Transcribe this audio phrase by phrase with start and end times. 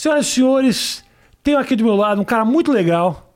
[0.00, 1.04] Senhoras e senhores,
[1.42, 3.34] tenho aqui do meu lado um cara muito legal.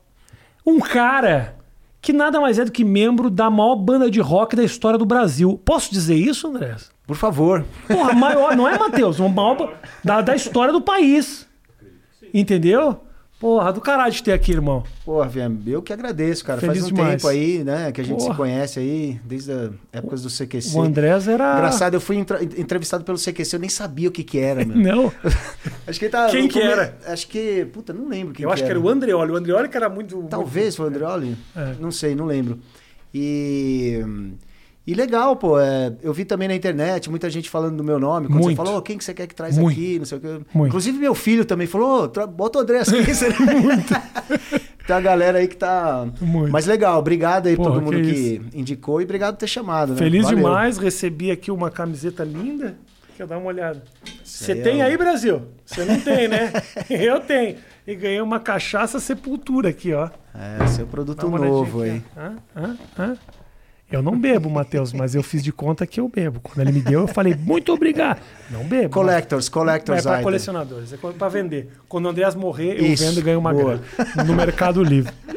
[0.65, 1.55] Um cara
[2.01, 5.05] que nada mais é do que membro da maior banda de rock da história do
[5.05, 5.61] Brasil.
[5.63, 6.75] Posso dizer isso, André?
[7.05, 7.63] Por favor.
[7.87, 9.19] Porra, maior, não é, Matheus?
[9.19, 11.47] Uma maior da, da história do país.
[12.33, 12.99] Entendeu?
[13.37, 14.83] Porra, do caralho de ter aqui, irmão.
[15.03, 16.59] Porra, Vian, eu que agradeço, cara.
[16.61, 17.15] Feliz Faz um demais.
[17.21, 18.31] tempo aí, né, que a gente Porra.
[18.31, 20.75] se conhece aí, desde as épocas do CQC.
[20.77, 21.53] O Andrés era.
[21.53, 24.77] Engraçado, eu fui entrevistado pelo CQC, eu nem sabia o que que era, meu.
[24.95, 25.11] Não,
[25.85, 26.97] Acho que ele tá Quem que come- era?
[27.07, 29.31] Acho que, puta, não lembro quem eu acho que era o Andreoli.
[29.31, 30.23] O Andreoli que era muito.
[30.29, 31.37] Talvez foi o Andreoli?
[31.55, 31.75] É.
[31.79, 32.57] Não sei, não lembro.
[33.13, 34.01] E.
[34.87, 35.59] E legal, pô.
[35.59, 38.27] é, eu vi também na internet muita gente falando do meu nome.
[38.27, 38.49] Quando Muito.
[38.51, 39.75] você falou, "Ô, quem que você quer que traz Muito.
[39.79, 39.97] aqui?
[39.97, 40.27] Não sei o que.
[40.53, 40.67] Muito.
[40.67, 42.95] Inclusive, meu filho também falou, "Ô, tra- bota o André aqui.
[44.85, 46.07] Tem a galera aí que tá.
[46.21, 46.51] Muito.
[46.51, 49.93] Mas legal, obrigado aí Porra, todo mundo que que, indicou e obrigado por ter chamado.
[49.93, 49.97] Né?
[49.97, 50.37] Feliz Valeu.
[50.37, 52.75] demais, recebi aqui uma camiseta linda.
[53.17, 53.81] Quer dar uma olhada.
[54.23, 55.41] Você é tem um- aí, Brasil?
[55.65, 56.51] Você não tem, né?
[56.89, 57.55] Eu tenho.
[57.87, 60.09] E ganhei uma cachaça sepultura aqui, ó.
[60.33, 62.03] É, seu produto novo aí.
[62.15, 62.35] Hã?
[62.55, 62.77] Hã?
[62.99, 63.17] Hã?
[63.91, 66.39] Eu não bebo, Matheus, mas eu fiz de conta que eu bebo.
[66.41, 68.19] Quando ele me deu, eu falei, muito obrigado.
[68.49, 68.89] Não bebo.
[68.89, 71.69] Collectors, mas- collectors É para colecionadores, é para vender.
[71.87, 73.79] Quando o Andreas morrer, eu Isso, vendo e ganho uma boa.
[73.97, 75.13] grana no Mercado Livre.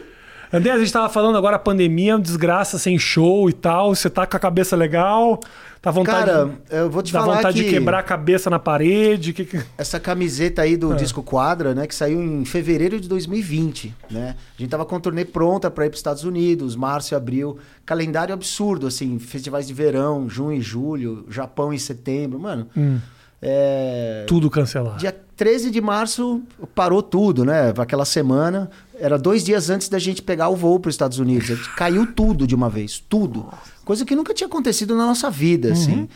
[0.52, 3.94] André, a gente estava falando agora a pandemia, uma desgraça sem show e tal.
[3.94, 5.38] Você tá com a cabeça legal?
[5.80, 8.58] Tá vontade, Cara, eu vou te dá falar vontade que de quebrar a cabeça na
[8.58, 9.32] parede?
[9.32, 9.46] Que,
[9.76, 14.34] essa camiseta aí do disco Quadra, né, que saiu em fevereiro de 2020, né?
[14.58, 17.16] A gente tava com a turnê pronta para ir para os Estados Unidos, março e
[17.16, 22.66] abril, calendário absurdo, assim, festivais de verão, junho e julho, Japão em setembro, mano.
[22.76, 22.98] Hum,
[23.40, 24.24] É...
[24.26, 24.98] tudo cancelado.
[24.98, 26.42] Dia 13 de março
[26.74, 27.72] parou tudo, né?
[27.78, 28.68] Aquela semana.
[28.98, 31.68] Era dois dias antes da gente pegar o voo para os Estados Unidos.
[31.76, 33.46] Caiu tudo de uma vez, tudo.
[33.84, 36.08] Coisa que nunca tinha acontecido na nossa vida, assim.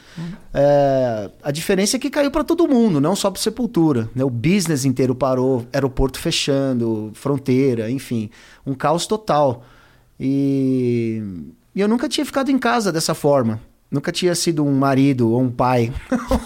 [0.52, 4.10] É, a diferença é que caiu para todo mundo, não só para Sepultura.
[4.12, 4.24] Né?
[4.24, 8.28] O business inteiro parou, aeroporto fechando, fronteira, enfim,
[8.66, 9.64] um caos total.
[10.18, 11.22] E,
[11.72, 13.60] e eu nunca tinha ficado em casa dessa forma.
[13.92, 15.92] Nunca tinha sido um marido, ou um pai,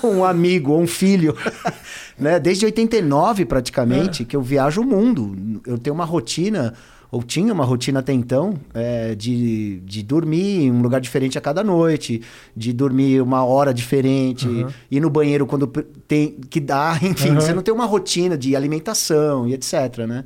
[0.02, 1.34] ou um amigo, ou um filho.
[2.18, 2.40] né?
[2.40, 5.60] Desde 89, praticamente, que eu viajo o mundo.
[5.64, 6.74] Eu tenho uma rotina,
[7.08, 11.40] ou tinha uma rotina até então, é, de, de dormir em um lugar diferente a
[11.40, 12.20] cada noite,
[12.56, 14.66] de dormir uma hora diferente, Uhum.
[14.90, 15.68] ir no banheiro quando
[16.08, 17.34] tem que dá, enfim, Uhum.
[17.40, 20.24] você não tem uma rotina de alimentação e etc, né?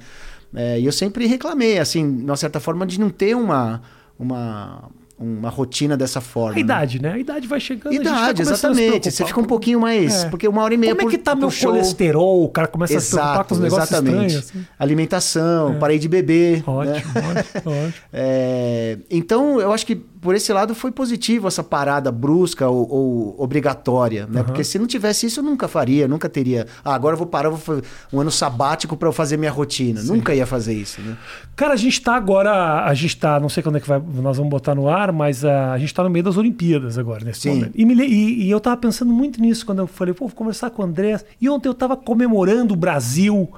[0.55, 3.83] É, e eu sempre reclamei, assim, de uma certa forma, de não ter uma,
[4.19, 6.53] uma, uma rotina dessa forma.
[6.53, 6.61] A né?
[6.61, 7.13] idade, né?
[7.13, 7.93] A idade vai chegando.
[7.93, 9.11] vai Idade, exatamente.
[9.11, 10.25] Você fica um pouquinho mais.
[10.25, 10.29] É.
[10.31, 11.73] Porque uma hora e meia Como é por, que tá meu show.
[11.73, 12.43] colesterol?
[12.43, 14.35] O cara começa a se preocupar com os negócios exatamente.
[14.35, 14.51] estranhos.
[14.51, 14.67] assim.
[14.79, 16.59] Alimentação, parei de beber.
[16.59, 16.65] né?
[16.67, 17.95] Ótimo, ótimo, ótimo.
[18.13, 23.35] É, então, eu acho que por esse lado foi positivo essa parada brusca ou, ou
[23.39, 24.41] obrigatória, né?
[24.41, 24.45] Aham.
[24.45, 26.67] Porque se não tivesse isso, eu nunca faria, nunca teria.
[26.85, 27.83] Ah, agora eu vou parar, vou fazer
[28.13, 30.03] um ano sabático para eu fazer minha rotina.
[30.03, 31.17] Nunca ia fazer isso, né?
[31.57, 34.37] Cara, a gente tá agora, a gente tá, não sei quando é que vai, nós
[34.37, 37.41] vamos botar no ar, mas ah, a gente tá no meio das Olimpíadas agora, nesse
[37.41, 37.51] Sim.
[37.55, 37.73] momento.
[37.75, 40.71] E, me e- e eu tava pensando muito nisso quando eu falei, pô, vou conversar
[40.71, 41.19] com o André.
[41.41, 43.49] E ontem eu tava comemorando o Brasil,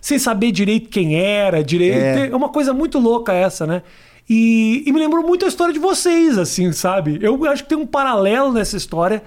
[0.00, 1.96] sem saber direito quem era, direito.
[1.96, 2.28] É.
[2.28, 3.82] É uma coisa muito louca essa, né?
[4.28, 7.18] E, e me lembrou muito a história de vocês, assim, sabe?
[7.22, 9.22] Eu acho que tem um paralelo nessa história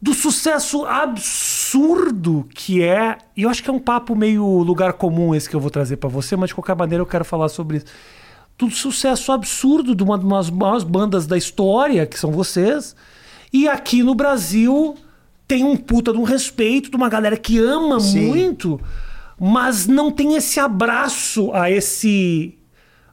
[0.00, 3.18] do sucesso absurdo que é.
[3.36, 5.96] E eu acho que é um papo meio lugar comum esse que eu vou trazer
[5.96, 7.86] pra você, mas de qualquer maneira eu quero falar sobre isso.
[8.56, 12.94] Do sucesso absurdo de uma das maiores bandas da história, que são vocês.
[13.52, 14.96] E aqui no Brasil
[15.46, 18.26] tem um puta de um respeito de uma galera que ama Sim.
[18.26, 18.80] muito,
[19.40, 22.57] mas não tem esse abraço a esse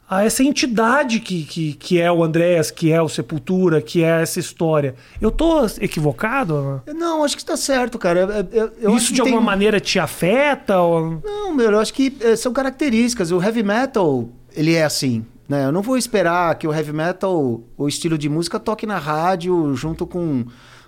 [0.10, 4.22] a essa entidade que, que, que é o Andréas, que é o Sepultura, que é
[4.22, 4.94] essa história.
[5.20, 6.82] Eu tô equivocado?
[6.96, 8.48] Não, acho que está certo, cara.
[8.52, 10.80] Eu- eu- Isso de alguma tem- maneira te afeta?
[10.80, 11.20] Ou...
[11.24, 13.32] Não, meu, eu acho que eh, são características.
[13.32, 15.26] O heavy metal, ele é assim.
[15.50, 15.66] Né?
[15.66, 19.76] Eu não vou esperar que o heavy metal, o estilo de música, toque na rádio
[19.76, 20.46] junto com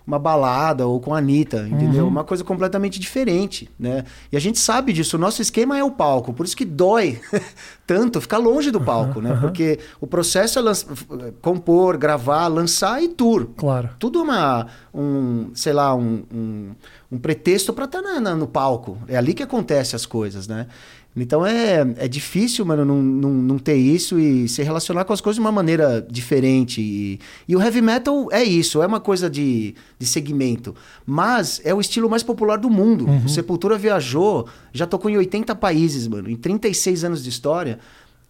[0.08, 2.08] uma balada ou com a Anitta, entendeu?
[2.08, 4.06] Uma coisa completamente diferente, né?
[4.32, 5.18] E a gente sabe disso.
[5.18, 6.34] O nosso esquema é o palco.
[6.34, 7.20] Por isso que dói
[7.86, 9.38] tanto ficar longe do palco, né?
[9.42, 13.50] Porque o processo é compor, gravar, lançar e tour.
[13.58, 13.90] Claro.
[14.00, 16.72] Tudo uma, um, sei lá, um, um,
[17.12, 18.98] um pretexto para estar no palco.
[19.10, 20.68] É ali que acontece as coisas, né?
[21.22, 25.20] Então é, é difícil, mano, não, não, não ter isso e se relacionar com as
[25.20, 26.80] coisas de uma maneira diferente.
[26.82, 30.76] E, e o heavy metal é isso, é uma coisa de, de segmento.
[31.06, 33.08] Mas é o estilo mais popular do mundo.
[33.26, 37.80] O Sepultura viajou, já tocou em 80 países, mano, em 36 anos de história.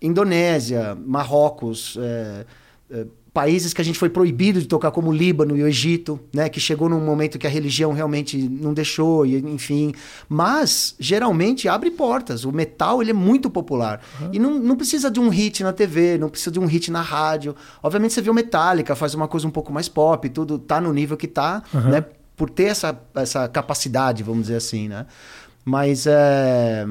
[0.02, 2.46] Indonésia, Marrocos, é,
[2.92, 3.06] é,
[3.38, 6.50] países que a gente foi proibido de tocar, como o Líbano e o Egito, né?
[6.50, 9.94] Que chegou num momento que a religião realmente não deixou, e, enfim.
[10.28, 12.46] Mas, geralmente, abre portas.
[12.46, 14.02] O metal, ele é muito popular.
[14.20, 14.30] Uhum.
[14.34, 17.02] E não, não precisa de um hit na TV, não precisa de um hit na
[17.02, 17.56] rádio.
[17.84, 20.92] Obviamente, você vê o Metallica, faz uma coisa um pouco mais pop, tudo tá no
[20.92, 21.92] nível que tá, uhum.
[21.92, 22.04] né?
[22.36, 25.06] Por ter essa, essa capacidade, vamos dizer assim, né?
[25.64, 26.88] Mas é...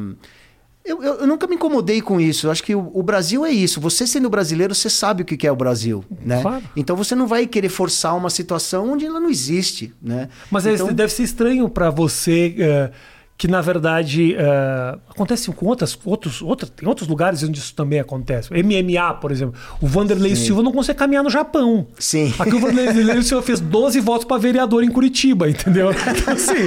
[0.87, 2.47] Eu, eu, eu, nunca me incomodei com isso.
[2.47, 3.81] Eu acho que o, o, Brasil é isso.
[3.81, 6.41] Você sendo brasileiro, você sabe o que é o Brasil, né?
[6.41, 6.63] Claro.
[6.77, 10.29] Então você não vai querer forçar uma situação onde ela não existe, né?
[10.51, 10.93] Mas é, então...
[10.93, 12.93] deve ser estranho para você uh,
[13.39, 18.01] que na verdade uh, acontece com outras, outros, outros, tem outros lugares onde isso também
[18.01, 18.49] acontece.
[18.53, 19.59] MMA, por exemplo.
[19.81, 20.47] O Vanderlei Sim.
[20.47, 21.87] Silva não consegue caminhar no Japão.
[21.99, 22.33] Sim.
[22.39, 25.91] Aqui o Vanderlei Silva fez 12 votos para vereador em Curitiba, entendeu?
[26.17, 26.67] Então, assim.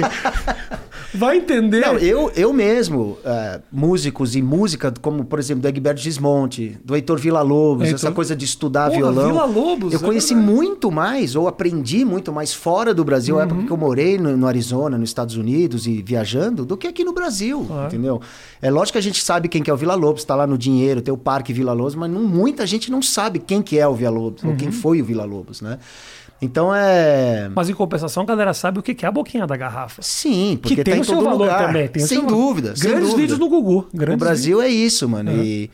[1.14, 1.80] Vai entender.
[1.80, 6.94] Não, eu, eu mesmo, uh, músicos e música, como por exemplo do Egberto Gismonte, do
[6.94, 7.96] Heitor Villa-Lobos, Heitor...
[7.96, 9.26] essa coisa de estudar Porra, violão.
[9.26, 13.42] Villa-Lobos, eu é conheci muito mais, ou aprendi muito mais fora do Brasil, uhum.
[13.42, 17.04] época que eu morei no, no, Arizona, nos Estados Unidos e viajando, do que aqui
[17.04, 18.20] no Brasil, entendeu?
[18.62, 21.00] É lógico que a gente sabe quem que é o Villa-Lobos, está lá no dinheiro,
[21.00, 24.42] tem o Parque Villa-Lobos, mas não, muita gente não sabe quem que é o Villa-Lobos,
[24.42, 24.50] uhum.
[24.50, 24.72] ou quem uhum.
[24.72, 25.78] foi o Villa-Lobos, né?
[26.42, 27.50] Então é.
[27.54, 30.00] Mas em compensação, a galera sabe o que é a boquinha da garrafa.
[30.02, 31.66] Sim, porque que tem tá o seu valor lugar.
[31.66, 31.88] também.
[31.88, 32.68] Tem sem dúvida.
[32.68, 33.16] Grandes sem dúvida.
[33.16, 33.88] vídeos no Gugu.
[33.92, 34.74] Grandes o Brasil vídeos.
[34.74, 35.32] é isso, mano.
[35.32, 35.42] Uhum.
[35.42, 35.70] E,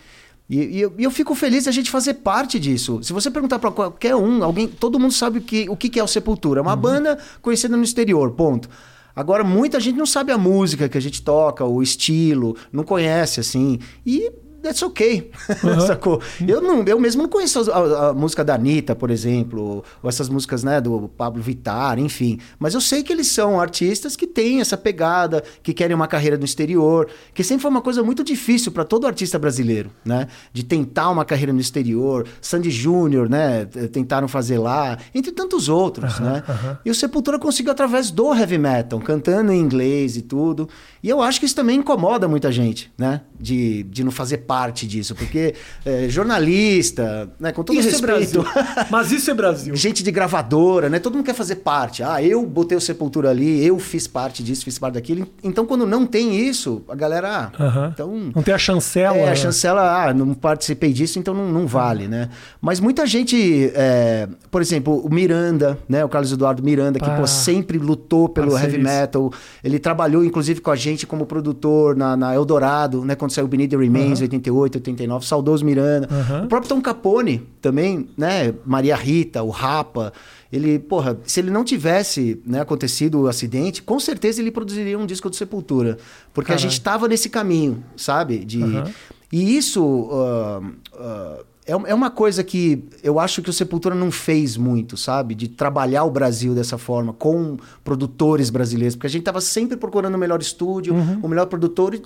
[0.48, 3.00] e, e, eu, e, eu, fico feliz de a gente fazer parte disso.
[3.02, 6.02] Se você perguntar para qualquer um, alguém, todo mundo sabe o que, o que é
[6.02, 6.60] o Sepultura.
[6.60, 6.80] É uma uhum.
[6.80, 8.68] banda conhecida no exterior, ponto.
[9.14, 13.40] Agora, muita gente não sabe a música que a gente toca, o estilo, não conhece,
[13.40, 13.78] assim.
[14.04, 14.30] E
[14.66, 15.30] that's okay.
[15.66, 15.80] Uhum.
[15.80, 16.20] Sacou?
[16.46, 20.08] Eu, não, eu mesmo não conheço a, a, a, música da Anitta, por exemplo, ou
[20.08, 22.38] essas músicas né, do Pablo Vittar, enfim.
[22.58, 26.36] Mas eu sei que eles são artistas que têm essa pegada, que querem uma carreira
[26.36, 30.28] no exterior, que sempre foi uma coisa muito difícil para todo artista brasileiro, né?
[30.52, 32.26] De tentar uma carreira no exterior.
[32.40, 33.64] Sandy Júnior, né?
[33.92, 36.42] Tentaram fazer lá, entre tantos outros, uhum, né?
[36.48, 36.76] Uhum.
[36.84, 40.68] E o Sepultura conseguiu através do heavy metal, cantando em inglês e tudo.
[41.02, 43.22] E eu acho que isso também incomoda muita gente, né?
[43.38, 45.54] De, de não fazer parte parte disso, porque
[45.84, 48.40] é, jornalista, né, com todo isso respeito.
[48.40, 49.76] É Mas isso é Brasil.
[49.76, 50.98] gente de gravadora, né?
[50.98, 52.02] Todo mundo quer fazer parte.
[52.02, 55.28] Ah, eu botei o Sepultura ali, eu fiz parte disso, fiz parte daquilo.
[55.44, 57.52] Então, quando não tem isso, a galera.
[57.58, 59.18] Ah, então, não tem a chancela.
[59.18, 62.30] É, a chancela, ah, não participei disso, então não, não vale, né?
[62.58, 66.02] Mas muita gente, é, por exemplo, o Miranda, né?
[66.02, 69.30] O Carlos Eduardo Miranda, que ah, pô, sempre lutou pelo heavy metal.
[69.62, 73.14] Ele trabalhou, inclusive, com a gente como produtor na, na Eldorado, né?
[73.14, 74.24] Quando saiu o Beneath the Remains, uhum.
[74.36, 76.08] 88, 89, saudoso Miranda.
[76.10, 76.44] Uhum.
[76.44, 78.54] O próprio Tom Capone também, né?
[78.64, 80.12] Maria Rita, o Rapa.
[80.52, 85.06] Ele, porra, se ele não tivesse né, acontecido o acidente, com certeza ele produziria um
[85.06, 85.98] disco do Sepultura.
[86.32, 88.44] Porque a gente estava nesse caminho, sabe?
[88.44, 88.62] De...
[88.62, 88.84] Uhum.
[89.32, 89.84] E isso.
[89.84, 95.34] Uh, uh, é uma coisa que eu acho que o Sepultura não fez muito, sabe?
[95.34, 98.94] De trabalhar o Brasil dessa forma, com produtores brasileiros.
[98.94, 101.18] Porque a gente estava sempre procurando o melhor estúdio, uhum.
[101.20, 102.00] o melhor produtor,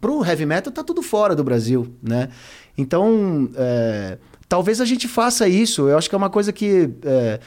[0.00, 2.28] pro heavy metal tá tudo fora do Brasil, né?
[2.76, 4.18] Então, é,
[4.48, 5.88] talvez a gente faça isso.
[5.88, 7.40] Eu acho que é uma coisa que é,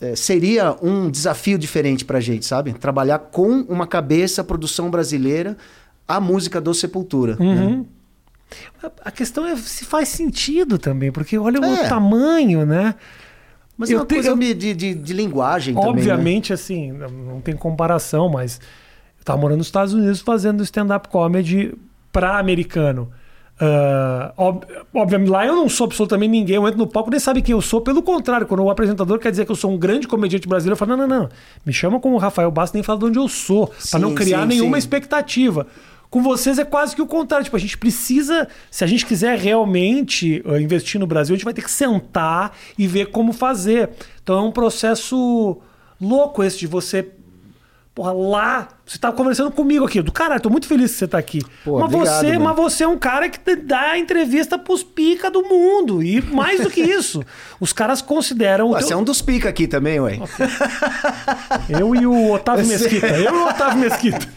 [0.00, 2.72] é, seria um desafio diferente pra gente, sabe?
[2.72, 5.56] Trabalhar com uma cabeça, produção brasileira,
[6.06, 7.36] a música do Sepultura.
[7.36, 7.46] Né?
[7.46, 7.78] Uhum.
[7.78, 8.90] Né?
[9.04, 11.60] A questão é se faz sentido também, porque olha é.
[11.60, 12.94] o tamanho, né?
[13.76, 14.36] Mas é eu é uma coisa eu...
[14.36, 17.04] de, de, de, linguagem Obviamente, também, né?
[17.04, 18.60] assim, não tem comparação, mas
[19.26, 21.74] Tava morando nos Estados Unidos fazendo stand-up comedy
[22.12, 23.10] para americano.
[23.60, 24.64] Uh, ob
[24.94, 27.60] obviamente, lá eu não sou absolutamente ninguém, eu entro no palco nem sabe quem eu
[27.60, 27.80] sou.
[27.80, 30.76] Pelo contrário, quando o apresentador quer dizer que eu sou um grande comediante brasileiro, eu
[30.78, 31.28] falo: não, não, não,
[31.64, 34.46] me chama como Rafael Bastos, nem fala de onde eu sou, para não criar sim,
[34.46, 34.78] nenhuma sim.
[34.78, 35.66] expectativa.
[36.08, 37.42] Com vocês é quase que o contrário.
[37.42, 41.44] Tipo, a gente precisa, se a gente quiser realmente uh, investir no Brasil, a gente
[41.44, 43.90] vai ter que sentar e ver como fazer.
[44.22, 45.58] Então é um processo
[46.00, 47.02] louco esse de você
[47.96, 50.02] Porra, lá, você tava conversando comigo aqui.
[50.02, 51.40] Do caralho, tô muito feliz que você tá aqui.
[51.64, 55.42] Pô, mas, obrigado, você, mas você é um cara que dá entrevista pros pica do
[55.42, 56.02] mundo.
[56.02, 57.24] E mais do que isso,
[57.58, 58.72] os caras consideram.
[58.72, 58.98] Você teu...
[58.98, 60.18] é um dos pica aqui também, ué.
[61.70, 63.06] Eu e o Otávio Mesquita.
[63.06, 64.28] Eu e o Otávio Mesquita.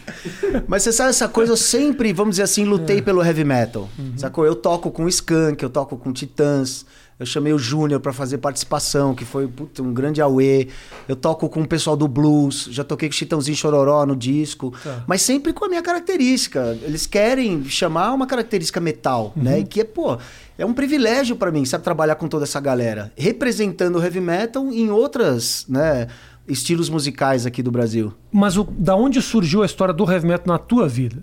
[0.66, 3.02] Mas você sabe essa coisa, eu sempre, vamos dizer assim, lutei é.
[3.02, 3.90] pelo heavy metal.
[3.98, 4.14] Uhum.
[4.16, 4.46] Sacou?
[4.46, 6.86] Eu toco com Skunk, eu toco com Titãs.
[7.20, 10.68] Eu chamei o Júnior para fazer participação, que foi puta, um grande auê.
[11.06, 14.72] Eu toco com o pessoal do blues, já toquei com o Chitãozinho Chororó no disco,
[14.82, 15.04] tá.
[15.06, 16.78] mas sempre com a minha característica.
[16.80, 19.42] Eles querem chamar uma característica metal, uhum.
[19.42, 19.58] né?
[19.58, 20.16] E que é, pô,
[20.56, 24.72] é um privilégio para mim, sabe, trabalhar com toda essa galera, representando o heavy metal
[24.72, 26.06] em outras, né,
[26.48, 28.14] estilos musicais aqui do Brasil.
[28.32, 31.22] Mas o, da onde surgiu a história do heavy metal na tua vida?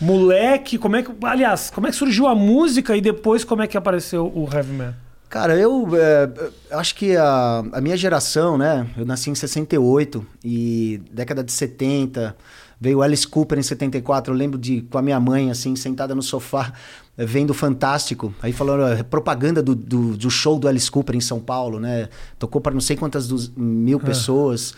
[0.00, 3.66] Moleque, como é que, aliás, como é que surgiu a música e depois como é
[3.66, 5.11] que apareceu o heavy metal?
[5.32, 6.30] Cara, eu é,
[6.72, 8.86] acho que a, a, minha geração, né?
[8.98, 12.36] Eu nasci em 68 e década de 70,
[12.78, 14.30] veio Alice Cooper em 74.
[14.30, 16.74] Eu lembro de com a minha mãe, assim, sentada no sofá,
[17.16, 18.34] vendo Fantástico.
[18.42, 22.10] Aí falando propaganda do, do, do, show do Alice Cooper em São Paulo, né?
[22.38, 24.04] Tocou para não sei quantas dos, mil ah.
[24.04, 24.74] pessoas.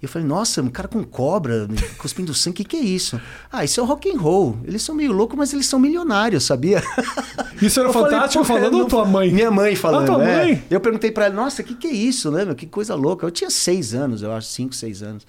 [0.00, 1.66] E eu falei, nossa, um cara com cobra,
[1.98, 3.20] cuspindo sangue, o que, que é isso?
[3.50, 4.56] Ah, isso é o rock and roll.
[4.64, 6.82] Eles são meio loucos, mas eles são milionários, sabia?
[7.60, 9.32] Isso era eu fantástico falei, falando ou tua mãe?
[9.32, 10.04] Minha mãe falando.
[10.04, 10.36] Ah, tua é.
[10.36, 10.64] mãe?
[10.70, 12.44] Eu perguntei para ela, nossa, o que, que é isso, né?
[12.44, 12.54] Meu?
[12.54, 13.26] Que coisa louca.
[13.26, 15.26] Eu tinha seis anos, eu acho, cinco, seis anos.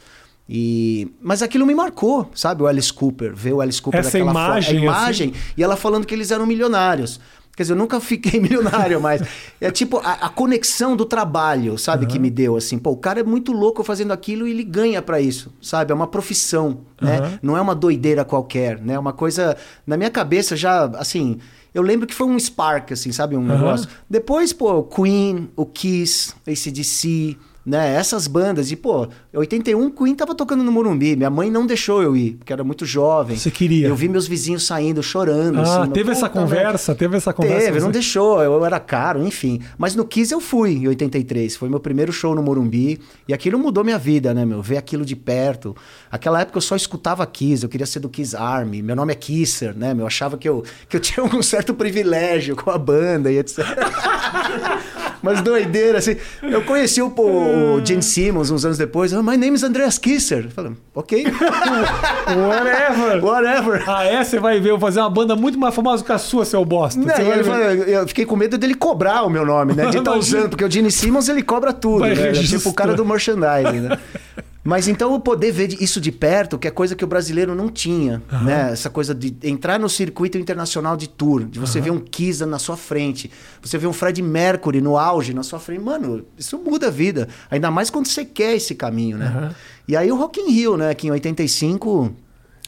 [0.48, 1.08] E...
[1.20, 2.62] Mas aquilo me marcou, sabe?
[2.62, 5.54] O Alice Cooper, ver o Alice Cooper Essa imagem, a imagem assim?
[5.58, 7.20] e ela falando que eles eram milionários.
[7.60, 9.22] Quer dizer, eu nunca fiquei milionário, mas
[9.60, 12.12] é tipo a, a conexão do trabalho, sabe, uhum.
[12.12, 12.80] que me deu assim.
[12.80, 15.92] Pô, o cara é muito louco fazendo aquilo e ele ganha para isso, sabe?
[15.92, 17.20] É uma profissão, né?
[17.20, 17.40] Uhum.
[17.42, 18.94] Não é uma doideira qualquer, né?
[18.94, 21.38] É uma coisa na minha cabeça já, assim,
[21.74, 23.36] eu lembro que foi um spark, assim, sabe?
[23.36, 23.48] Um uhum.
[23.48, 23.90] negócio.
[24.10, 27.36] Depois, pô, Queen, o Kiss, ACDC,
[27.66, 27.96] né?
[27.96, 28.72] Essas bandas.
[28.72, 31.16] E, pô, 81 Queen tava tocando no Morumbi.
[31.16, 33.38] Minha mãe não deixou eu ir, porque era muito jovem.
[33.38, 33.88] Você queria?
[33.88, 35.60] Eu vi meus vizinhos saindo, chorando.
[35.60, 36.96] Ah, assim, teve essa conversa?
[36.96, 37.66] Teve essa conversa?
[37.66, 37.86] Teve, você...
[37.86, 38.42] não deixou.
[38.42, 39.62] Eu era caro, enfim.
[39.78, 41.56] Mas no Kiss eu fui em 83.
[41.56, 43.00] Foi meu primeiro show no Morumbi.
[43.28, 44.62] E aquilo mudou minha vida, né, meu?
[44.62, 45.76] Ver aquilo de perto.
[46.12, 47.64] Aquela época eu só escutava Kiss.
[47.64, 48.82] Eu queria ser do Kiss Army.
[48.82, 49.96] Meu nome é Kisser, né?
[49.98, 53.60] Eu achava que eu, que eu tinha um certo privilégio com a banda e etc.
[55.22, 56.16] Mas doideira, assim.
[56.42, 59.12] Eu conheci o, o Gene Simmons uns anos depois.
[59.12, 60.46] My name is Andreas Kisser.
[60.46, 61.26] Eu falei, ok.
[62.28, 63.24] Whatever.
[63.24, 63.84] Whatever.
[63.88, 64.24] Ah, é?
[64.24, 66.64] Você vai ver, eu vou fazer uma banda muito mais famosa que a sua, seu
[66.64, 67.00] bosta.
[67.00, 69.84] Não, ele fala, eu fiquei com medo dele cobrar o meu nome, né?
[69.88, 72.30] De estar tá usando, porque o Gene Simmons ele cobra tudo, né?
[72.30, 73.98] É tipo o cara do merchandising, né?
[74.64, 77.70] Mas então o poder ver isso de perto, que é coisa que o brasileiro não
[77.70, 78.44] tinha, uhum.
[78.44, 78.72] né?
[78.74, 81.84] Essa coisa de entrar no circuito internacional de tour, de você uhum.
[81.84, 85.60] ver um Kisa na sua frente, você ver um Fred Mercury no auge na sua
[85.60, 87.30] frente, mano, isso muda a vida.
[87.50, 89.34] Ainda mais quando você quer esse caminho, né?
[89.34, 89.56] Uhum.
[89.88, 92.14] E aí o Rock in Rio, né, que em 85,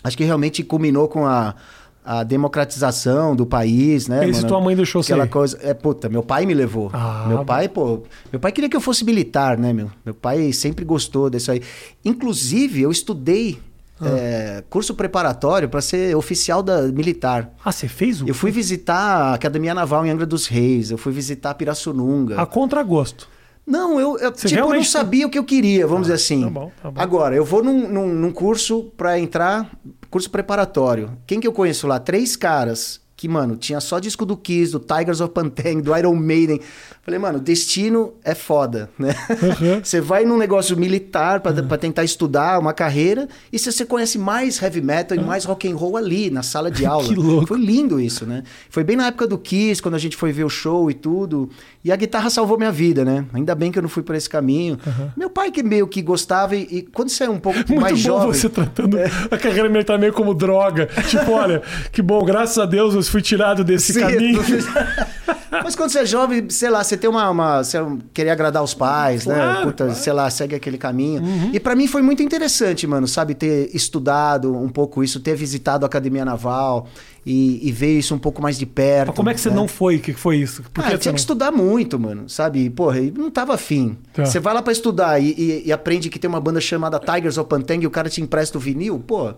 [0.04, 1.56] acho que realmente culminou com a
[2.04, 4.28] a democratização do país, né?
[4.28, 5.58] Isso tua mãe deixou Aquela coisa.
[5.62, 6.90] É, puta, meu pai me levou.
[6.94, 8.04] Ah, meu pai, pô.
[8.32, 9.92] Meu pai queria que eu fosse militar, né, meu?
[10.04, 11.62] Meu pai sempre gostou disso aí.
[12.04, 13.60] Inclusive, eu estudei
[14.00, 14.08] ah.
[14.08, 17.52] é, curso preparatório para ser oficial da militar.
[17.64, 18.28] Ah, você fez o.
[18.28, 22.42] Eu fui visitar a Academia Naval em Angra dos Reis, eu fui visitar Pirassununga.
[22.42, 23.30] A contragosto.
[23.66, 24.78] Não, eu, eu tipo, realmente...
[24.78, 26.44] não sabia o que eu queria, vamos ah, dizer assim.
[26.44, 27.00] Tá bom, tá bom.
[27.02, 29.70] Agora, eu vou num, num, num curso para entrar
[30.12, 31.18] curso preparatório.
[31.26, 31.98] Quem que eu conheço lá?
[31.98, 36.16] Três caras que, mano, tinha só disco do Kiss, do Tigers of Pantang, do Iron
[36.16, 36.60] Maiden.
[37.04, 39.14] Falei, mano, destino é foda, né?
[39.30, 39.80] Uhum.
[39.86, 41.78] você vai num negócio militar para uhum.
[41.78, 45.24] tentar estudar uma carreira e você conhece mais heavy metal uhum.
[45.24, 47.08] e mais rock and roll ali, na sala de aula.
[47.08, 47.46] que louco.
[47.46, 48.42] Foi lindo isso, né?
[48.72, 51.48] Foi bem na época do Kiss, quando a gente foi ver o show e tudo.
[51.84, 53.26] E a guitarra salvou minha vida, né?
[53.34, 54.80] Ainda bem que eu não fui por esse caminho.
[55.16, 57.94] Meu pai que meio que gostava e, e quando você é um pouco Muito mais
[57.94, 58.34] bom jovem...
[58.34, 59.06] você tratando é.
[59.30, 60.88] a carreira militar meio como droga.
[61.08, 61.62] tipo, olha,
[61.92, 64.42] que bom, graças a Deus eu fui tirado desse Sim, caminho.
[65.52, 67.30] Mas quando você é jovem, sei lá, você tem uma.
[67.30, 67.78] uma você
[68.14, 69.36] querer agradar os pais, né?
[69.36, 69.66] claro, né?
[69.66, 70.00] Puta, claro.
[70.00, 71.22] sei lá, segue aquele caminho.
[71.22, 71.50] Uhum.
[71.54, 73.36] E para mim foi muito interessante, mano, sabe?
[73.36, 76.88] Ter estudado um pouco isso, ter visitado a Academia Naval
[77.26, 79.10] e, e ver isso um pouco mais de perto.
[79.10, 79.56] Mas como é que você né?
[79.56, 79.98] não foi?
[79.98, 80.64] O que foi isso?
[80.74, 81.14] Por ah, tinha não...
[81.14, 82.70] que estudar muito, mano, sabe?
[82.70, 83.98] Porra, não tava afim.
[84.14, 84.26] Tá.
[84.26, 87.38] Você vai lá para estudar e, e, e, aprende que tem uma banda chamada Tigers
[87.38, 89.34] of Pantang e o cara te empresta o vinil, pô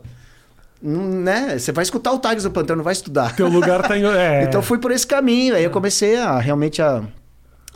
[0.83, 1.57] né?
[1.57, 3.33] Você vai escutar o Tigers do Pantano, não vai estudar.
[3.35, 4.03] Teu lugar tá em...
[4.03, 4.43] É.
[4.43, 5.55] então fui por esse caminho.
[5.55, 7.01] Aí eu comecei a realmente a,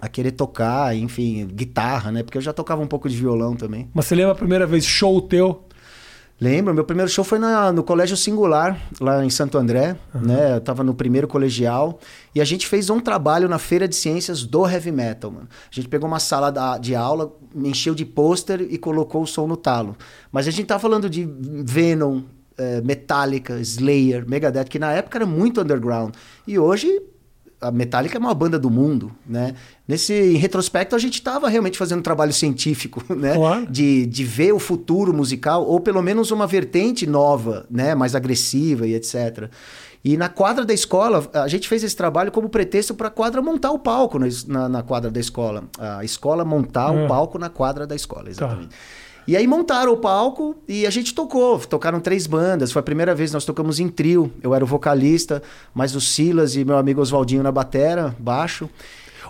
[0.02, 2.22] a querer tocar, enfim, guitarra, né?
[2.22, 3.90] Porque eu já tocava um pouco de violão também.
[3.94, 5.64] Mas você lembra a primeira vez show teu?
[6.40, 10.22] Lembro, meu primeiro show foi na, no Colégio Singular, lá em Santo André, uhum.
[10.22, 10.56] né?
[10.58, 12.00] Eu tava no primeiro colegial
[12.36, 15.48] e a gente fez um trabalho na Feira de Ciências do Heavy Metal, mano.
[15.50, 19.48] A gente pegou uma sala da, de aula, encheu de pôster e colocou o som
[19.48, 19.98] no talo.
[20.32, 21.28] Mas a gente tá falando de
[21.66, 22.22] Venom,
[22.58, 26.14] é, Metallica, Slayer, Megadeth, que na época era muito underground.
[26.46, 27.02] E hoje
[27.60, 29.56] a Metallica é uma banda do mundo, né?
[29.88, 33.34] Nesse em retrospecto a gente estava realmente fazendo um trabalho científico, né?
[33.34, 33.66] Claro.
[33.66, 37.96] De, de ver o futuro musical ou pelo menos uma vertente nova, né?
[37.96, 39.50] Mais agressiva e etc.
[40.04, 43.42] E na quadra da escola a gente fez esse trabalho como pretexto para a quadra
[43.42, 47.08] montar o palco na, na, quadra da escola, a escola montar o é.
[47.08, 48.70] palco na quadra da escola, exatamente.
[48.70, 48.76] Tá.
[49.28, 51.60] E aí montaram o palco e a gente tocou.
[51.60, 52.72] Tocaram três bandas.
[52.72, 54.32] Foi a primeira vez que nós tocamos em trio.
[54.42, 55.44] Eu era o vocalista,
[55.74, 58.70] mais o Silas e meu amigo Oswaldinho na batera, baixo.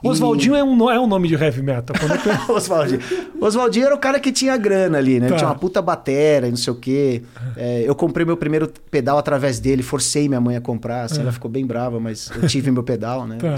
[0.03, 1.95] Oswaldinho é, um, é um nome de heavy metal.
[2.49, 2.99] Oswaldinho.
[3.39, 5.29] Oswaldinho era o cara que tinha grana ali, né?
[5.29, 5.35] Tá.
[5.35, 7.23] Tinha uma puta batera e não sei o quê.
[7.55, 11.21] É, eu comprei meu primeiro pedal através dele, forcei minha mãe a comprar, assim, é.
[11.21, 13.37] ela ficou bem brava, mas eu tive meu pedal, né?
[13.37, 13.55] Tá.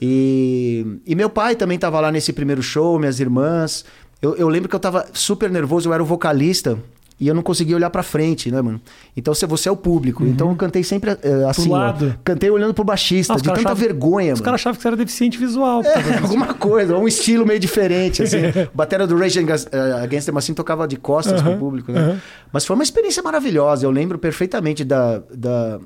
[0.00, 3.84] E, e meu pai também tava lá nesse primeiro show, minhas irmãs.
[4.20, 6.78] Eu, eu lembro que eu tava super nervoso, eu era o vocalista
[7.18, 8.78] e eu não conseguia olhar para frente, né, mano?
[9.16, 10.22] Então você, você é o público.
[10.22, 10.30] Uhum.
[10.30, 14.34] Então eu cantei sempre uh, assim, ó, cantei olhando pro baixista, de tanta achavam, vergonha,
[14.34, 15.82] Os caras achavam que você era deficiente visual.
[15.82, 18.38] É, alguma coisa, um estilo meio diferente, assim.
[18.74, 21.46] Bateria do Rage eh, Against the Machine tocava de costas uhum.
[21.46, 22.08] pro público, né?
[22.08, 22.18] Uhum.
[22.52, 23.86] Mas foi uma experiência maravilhosa.
[23.86, 25.80] Eu lembro perfeitamente da, da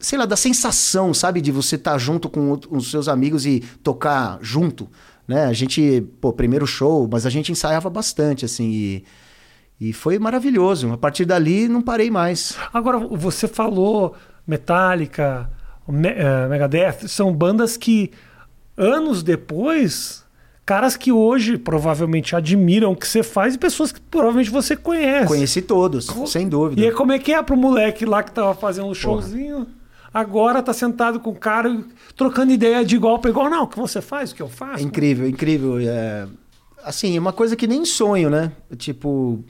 [0.00, 3.62] sei lá, da sensação, sabe, de você estar tá junto com os seus amigos e
[3.82, 4.88] tocar junto,
[5.28, 5.44] né?
[5.44, 9.04] A gente, pô, primeiro show, mas a gente ensaiava bastante, assim, e
[9.80, 10.92] e foi maravilhoso.
[10.92, 12.56] A partir dali, não parei mais.
[12.72, 14.14] Agora, você falou
[14.46, 15.48] Metallica,
[15.88, 18.10] eh, Megadeth, são bandas que
[18.76, 20.24] anos depois,
[20.66, 25.28] caras que hoje provavelmente admiram o que você faz e pessoas que provavelmente você conhece.
[25.28, 26.80] Conheci todos, Co sem dúvida.
[26.80, 29.58] E aí, como é que é pro moleque lá que tava fazendo um showzinho?
[29.58, 29.77] Porra.
[30.18, 31.80] Agora tá sentado com o cara
[32.16, 33.48] trocando ideia de igual para igual.
[33.48, 34.82] Não, o que você faz, o que eu faço.
[34.82, 35.78] É incrível, é incrível.
[35.78, 36.26] É...
[36.82, 38.50] Assim, é uma coisa que nem sonho, né?
[38.76, 39.44] Tipo,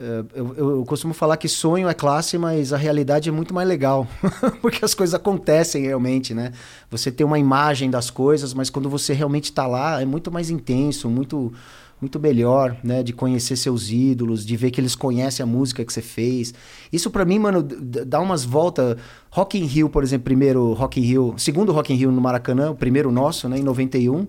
[0.00, 3.68] é, eu, eu, costumo falar que sonho é classe, mas a realidade é muito mais
[3.68, 4.06] legal.
[4.62, 6.52] Porque as coisas acontecem realmente, né?
[6.90, 10.48] Você tem uma imagem das coisas, mas quando você realmente está lá, é muito mais
[10.48, 11.52] intenso, muito
[12.00, 13.02] muito melhor, né?
[13.02, 16.54] De conhecer seus ídolos, de ver que eles conhecem a música que você fez.
[16.92, 18.96] Isso para mim, mano, dá umas voltas.
[19.30, 22.70] Rock in Rio, por exemplo, primeiro Rock in Rio, segundo Rock in Rio no Maracanã,
[22.70, 23.58] o primeiro nosso, né?
[23.58, 24.26] Em 91.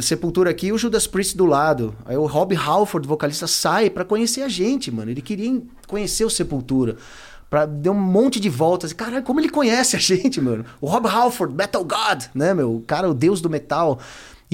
[0.00, 1.94] Sepultura aqui o Judas Priest do lado.
[2.06, 5.10] Aí o Rob Halford, vocalista, sai para conhecer a gente, mano.
[5.10, 6.96] Ele queria conhecer o Sepultura.
[7.50, 8.92] Pra, deu um monte de voltas.
[8.94, 10.64] Caralho, como ele conhece a gente, mano?
[10.80, 12.76] O Rob Halford, Metal God, né, meu?
[12.76, 14.00] O cara, o deus do metal.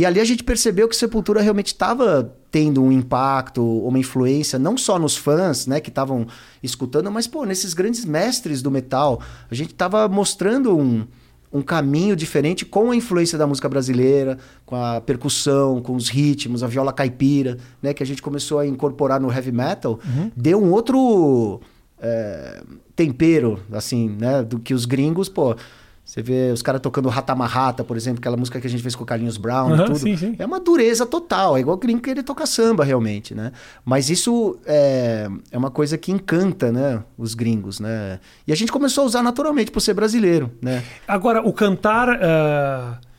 [0.00, 4.78] E ali a gente percebeu que Sepultura realmente estava tendo um impacto, uma influência, não
[4.78, 6.26] só nos fãs, né, que estavam
[6.62, 9.20] escutando, mas, pô, nesses grandes mestres do metal.
[9.50, 11.06] A gente estava mostrando um
[11.52, 16.62] um caminho diferente com a influência da música brasileira, com a percussão, com os ritmos,
[16.62, 20.30] a viola caipira, né, que a gente começou a incorporar no heavy metal, uhum.
[20.34, 21.60] deu um outro
[22.00, 22.62] é,
[22.94, 25.56] tempero, assim, né, do que os gringos, pô,
[26.04, 28.96] você vê os caras tocando Rata Marrata, por exemplo, aquela música que a gente fez
[28.96, 29.98] com o Carlinhos Brown uhum, e tudo.
[29.98, 30.36] Sim, sim.
[30.38, 33.52] É uma dureza total, é igual o gringo que ele toca samba realmente, né?
[33.84, 38.18] Mas isso é, é uma coisa que encanta, né, os gringos, né?
[38.46, 40.82] E a gente começou a usar naturalmente por ser brasileiro, né?
[41.06, 42.08] Agora, o cantar...
[42.08, 43.10] Uh...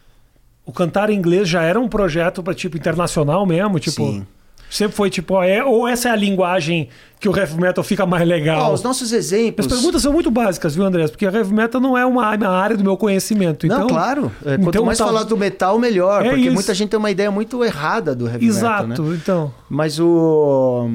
[0.64, 4.06] O cantar em inglês já era um projeto para tipo internacional mesmo, tipo.
[4.06, 4.28] Sim.
[4.72, 6.88] Sempre foi tipo, é, ou essa é a linguagem
[7.20, 8.72] que o heavy metal fica mais legal?
[8.72, 9.68] Oh, os nossos exemplos.
[9.68, 11.10] As perguntas são muito básicas, viu, André?
[11.10, 13.66] Porque heavy metal não é uma, área do meu conhecimento.
[13.66, 14.32] Então, não, claro.
[14.46, 15.08] É, quanto então, mais tal...
[15.08, 16.26] falar do metal, melhor.
[16.26, 16.54] É porque isso.
[16.54, 19.06] muita gente tem uma ideia muito errada do heavy Exato, metal.
[19.06, 19.20] Exato, né?
[19.22, 19.54] então.
[19.70, 20.88] Mas o.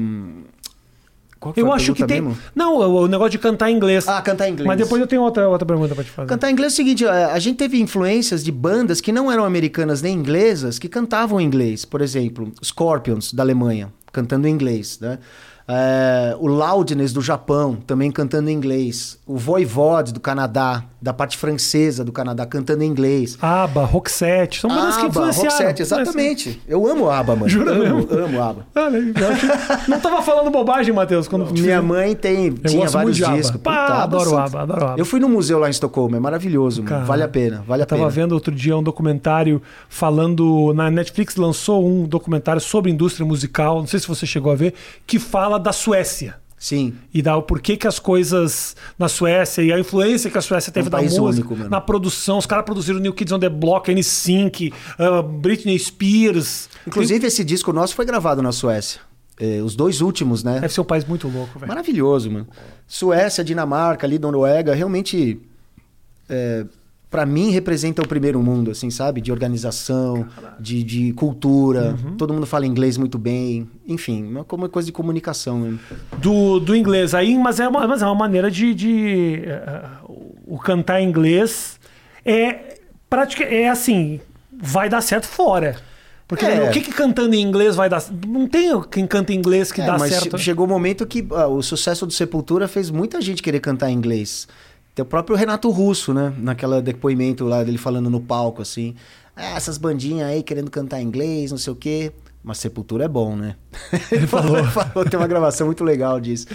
[1.39, 2.21] Qual eu acho que tem.
[2.21, 2.37] Mesmo?
[2.55, 4.07] Não, o negócio de cantar em inglês.
[4.07, 4.67] Ah, cantar em inglês.
[4.67, 6.27] Mas depois eu tenho outra, outra pergunta para te fazer.
[6.27, 9.45] Cantar em inglês é o seguinte: a gente teve influências de bandas que não eram
[9.45, 11.85] americanas nem inglesas que cantavam em inglês.
[11.85, 15.19] Por exemplo, Scorpions, da Alemanha, cantando em inglês, né?
[15.69, 19.19] É, o Loudness do Japão, também cantando em inglês.
[19.25, 23.37] O Voivode do Canadá, da parte francesa do Canadá, cantando em inglês.
[23.41, 25.49] ABBA, Roxette, são bandas que influenciaram.
[25.49, 26.61] Roxette, exatamente.
[26.67, 27.49] Eu amo ABBA, mano.
[27.49, 28.07] Jura amo, mesmo?
[28.11, 28.65] Amo ABBA.
[29.87, 33.61] não tava falando bobagem, Matheus, quando Minha mãe tem, tinha vários discos.
[33.61, 34.99] Pá, adoro ABBA, adoro ABBA.
[34.99, 37.83] Eu fui no museu lá em Estocolmo, é maravilhoso, Cara, vale a pena, vale a
[37.83, 38.11] eu tava pena.
[38.11, 43.87] vendo outro dia um documentário falando, na Netflix lançou um documentário sobre indústria musical, não
[43.87, 44.73] sei se você chegou a ver,
[45.05, 46.35] que fala da Suécia.
[46.57, 46.95] Sim.
[47.13, 50.71] E dá o porquê que as coisas na Suécia e a influência que a Suécia
[50.73, 52.39] teve é um da música, único, na produção.
[52.39, 56.67] Os caras produziram New Kids on the Block, N-Sync, uh, Britney Spears.
[56.87, 57.27] Inclusive, Tem...
[57.27, 59.01] esse disco nosso foi gravado na Suécia.
[59.39, 60.59] É, os dois últimos, né?
[60.59, 61.67] Deve ser um país muito louco, velho.
[61.67, 62.47] Maravilhoso, mano.
[62.87, 65.39] Suécia, Dinamarca, ali, Noruega, realmente.
[66.27, 66.65] É,
[67.09, 69.21] para mim representa o primeiro mundo, assim, sabe?
[69.21, 70.27] De organização,
[70.59, 71.95] de, de cultura.
[72.03, 72.17] Uhum.
[72.17, 73.67] Todo mundo fala inglês muito bem.
[73.87, 75.79] Enfim, uma, uma coisa de comunicação mesmo.
[76.17, 78.73] Do, do inglês aí, mas é uma, mas é uma maneira de.
[78.73, 81.79] de uh, o cantar inglês
[82.25, 82.77] é
[83.09, 84.19] prática, é assim,
[84.51, 85.77] vai dar certo fora.
[86.27, 86.63] Porque é.
[86.63, 89.79] o que, que, cantando em inglês vai dar Não tem quem canta em inglês que
[89.79, 90.37] é, dá mas certo.
[90.37, 93.89] Chegou o um momento que uh, o sucesso do Sepultura fez muita gente querer cantar
[93.89, 94.45] em inglês.
[94.97, 96.33] Tem o próprio Renato Russo, né?
[96.39, 98.95] Naquela depoimento lá dele falando no palco, assim.
[99.35, 102.11] Ah, essas bandinhas aí querendo cantar inglês, não sei o quê.
[102.43, 103.57] Mas Sepultura é bom, né?
[104.11, 104.63] Ele falou.
[104.65, 106.47] falou, tem uma gravação muito legal disso.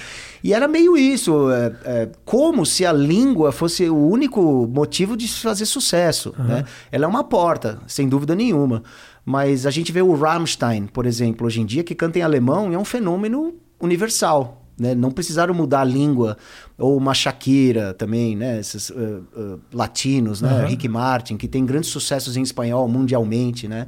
[0.42, 5.28] E era meio isso, é, é, como se a língua fosse o único motivo de
[5.28, 6.34] fazer sucesso.
[6.36, 6.44] Uhum.
[6.44, 6.64] Né?
[6.90, 8.82] Ela é uma porta, sem dúvida nenhuma.
[9.24, 12.72] Mas a gente vê o Rammstein, por exemplo, hoje em dia, que canta em alemão
[12.72, 14.61] e é um fenômeno universal.
[14.78, 14.94] Né?
[14.94, 16.36] Não precisaram mudar a língua.
[16.78, 18.58] Ou uma Shakira também, né?
[18.58, 20.62] Esses uh, uh, latinos, né?
[20.62, 20.66] Uhum.
[20.66, 23.86] Rick Martin, que tem grandes sucessos em espanhol mundialmente, né?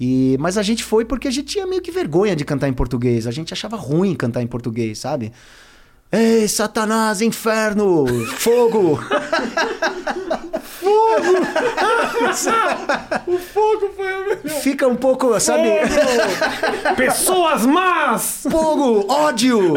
[0.00, 2.72] E, mas a gente foi porque a gente tinha meio que vergonha de cantar em
[2.72, 3.26] português.
[3.26, 5.32] A gente achava ruim cantar em português, sabe?
[6.10, 8.06] Ei, Satanás, inferno,
[8.38, 8.98] fogo!
[10.88, 11.36] fogo!
[13.26, 14.60] o fogo foi a melhor.
[14.60, 15.68] Fica um pouco, sabe?
[15.86, 16.94] Fogo!
[16.96, 18.46] Pessoas más!
[18.50, 19.74] Fogo, ódio!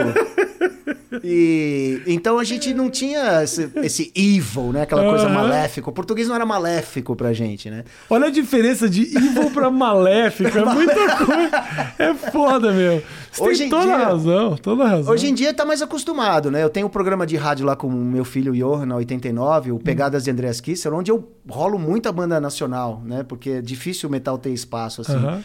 [1.23, 4.83] E então a gente não tinha esse, esse evil, né?
[4.83, 5.33] Aquela coisa uhum.
[5.33, 5.89] maléfica.
[5.89, 7.83] O português não era maléfico pra gente, né?
[8.09, 10.59] Olha a diferença de evil pra maléfica.
[10.59, 11.63] É muita coisa.
[11.99, 13.03] É foda, meu.
[13.31, 15.13] Você hoje tem toda dia, razão, toda razão.
[15.13, 16.61] Hoje em dia tá mais acostumado, né?
[16.61, 19.79] Eu tenho um programa de rádio lá com o meu filho Johan, na 89, o
[19.79, 20.25] Pegadas hum.
[20.25, 23.23] de Andreas Kisser, onde eu rolo muita banda nacional, né?
[23.23, 25.43] Porque é difícil o metal ter espaço, assim.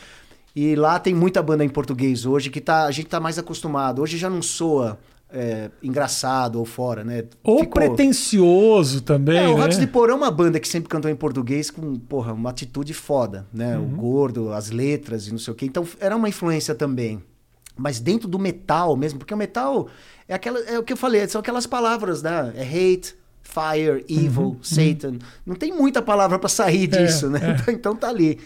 [0.54, 4.02] E lá tem muita banda em português hoje que tá, a gente tá mais acostumado.
[4.02, 4.98] Hoje já não soa
[5.30, 7.24] é, engraçado ou fora, né?
[7.44, 7.74] Ou Ficou...
[7.74, 9.36] pretencioso também.
[9.36, 9.60] É, o né?
[9.60, 12.94] Ratos de Porão é uma banda que sempre cantou em português com, porra, uma atitude
[12.94, 13.76] foda, né?
[13.76, 13.84] Uhum.
[13.84, 15.66] O gordo, as letras e não sei o quê.
[15.66, 17.22] Então era uma influência também.
[17.76, 19.88] Mas dentro do metal mesmo, porque o metal
[20.28, 20.58] é aquela.
[20.60, 22.52] É o que eu falei, são aquelas palavras, né?
[22.56, 24.62] É hate, fire, evil, uhum, uhum.
[24.62, 25.08] Satan.
[25.08, 25.18] Uhum.
[25.44, 27.56] Não tem muita palavra para sair é, disso, é, né?
[27.66, 27.70] É.
[27.72, 28.38] Então tá ali.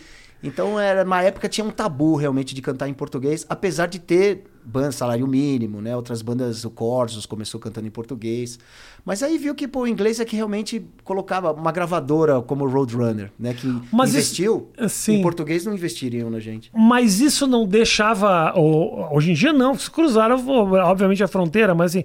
[0.42, 4.44] Então, era uma época tinha um tabu realmente de cantar em português, apesar de ter
[4.64, 5.96] banda salário mínimo, né?
[5.96, 8.58] Outras bandas, o Corsos começou cantando em português.
[9.04, 13.30] Mas aí viu que pô, o inglês é que realmente colocava uma gravadora como Roadrunner,
[13.38, 13.54] né?
[13.54, 14.68] Que Mas investiu.
[14.76, 16.70] Isso, assim, em português não investiriam na gente.
[16.74, 18.52] Mas isso não deixava.
[18.56, 22.04] Hoje em dia não, se cruzaram, obviamente, a fronteira, mas assim,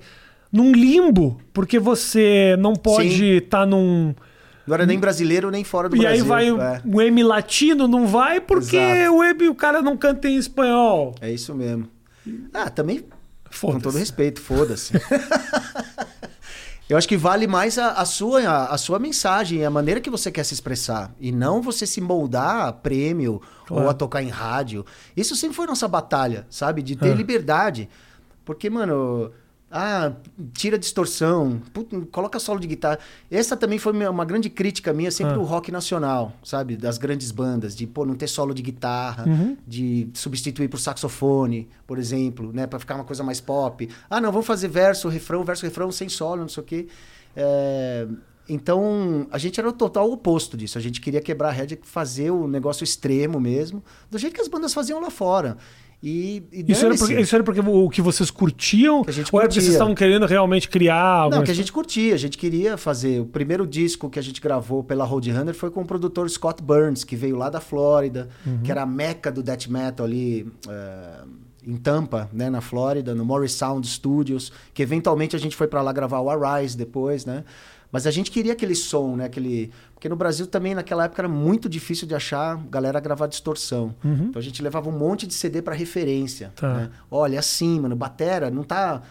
[0.51, 4.15] num limbo, porque você não pode estar tá num
[4.67, 6.17] não era nem brasileiro nem fora do e Brasil.
[6.17, 6.81] E aí vai é.
[6.83, 8.77] o M latino, não vai porque
[9.09, 11.13] o M o cara não canta em espanhol.
[11.21, 11.87] É isso mesmo.
[12.53, 13.05] Ah, também.
[13.61, 14.93] Com todo respeito, foda-se.
[16.87, 20.09] Eu acho que vale mais a, a, sua, a, a, sua mensagem, a maneira que
[20.09, 21.15] você quer se expressar.
[21.19, 23.85] E não você se moldar a prêmio claro.
[23.85, 24.85] ou a tocar em rádio.
[25.17, 26.83] Isso sempre foi nossa batalha, sabe?
[26.83, 27.13] De ter é.
[27.13, 27.89] liberdade.
[28.43, 29.31] Porque, mano,
[29.69, 30.13] ah,
[30.53, 32.99] tira distorção, puta, coloca solo de guitarra.
[33.29, 35.39] Essa também foi uma grande crítica minha, sempre ah.
[35.39, 36.77] o rock nacional, sabe?
[36.77, 39.57] Das grandes bandas, de pô, não ter solo de guitarra, uhum.
[39.67, 42.67] de substituir por saxofone, por exemplo, né?
[42.67, 43.89] Pra ficar uma coisa mais pop.
[44.09, 46.87] Ah, não, vamos fazer verso, refrão, verso, refrão, sem solo, não sei o quê.
[47.35, 48.07] É...
[48.47, 50.77] Então, a gente era o total oposto disso.
[50.77, 54.47] A gente queria quebrar a rédea, fazer o negócio extremo mesmo, do jeito que as
[54.47, 55.57] bandas faziam lá fora.
[56.03, 59.03] E, e isso, era porque, isso, era porque, o que vocês curtiam?
[59.03, 61.29] Que a gente ou era porque vocês estavam querendo realmente criar?
[61.29, 62.13] Não, que a gente curtia.
[62.13, 63.21] A gente queria fazer.
[63.21, 67.03] O primeiro disco que a gente gravou pela Roadrunner foi com o produtor Scott Burns,
[67.03, 68.59] que veio lá da Flórida, uhum.
[68.63, 70.43] que era a meca do death metal ali.
[70.67, 75.67] Uh, em Tampa, né, na Flórida, no Morris Sound Studios, que eventualmente a gente foi
[75.67, 77.43] para lá gravar o Arise depois, né?
[77.95, 79.23] Mas a gente queria aquele som, né?
[79.23, 79.71] Aquele...
[79.93, 83.95] Porque no Brasil também, naquela época, era muito difícil de achar galera gravar distorção.
[84.03, 84.25] Uhum.
[84.25, 86.51] Então a gente levava um monte de CD para referência.
[86.57, 86.73] Tá.
[86.73, 86.89] Né?
[87.09, 89.01] Olha, é assim, mano, batera não tá,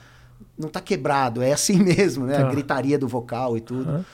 [0.59, 2.37] não tá quebrado, é assim mesmo, né?
[2.37, 2.47] Tá.
[2.47, 3.89] A gritaria do vocal e tudo.
[3.89, 4.05] Uhum.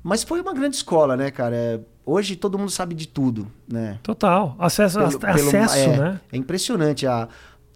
[0.00, 1.56] Mas foi uma grande escola, né, cara?
[1.56, 3.98] É, hoje todo mundo sabe de tudo, né?
[4.00, 4.54] Total.
[4.60, 6.20] Acesso, pelo, acesso é, né?
[6.30, 7.28] É impressionante a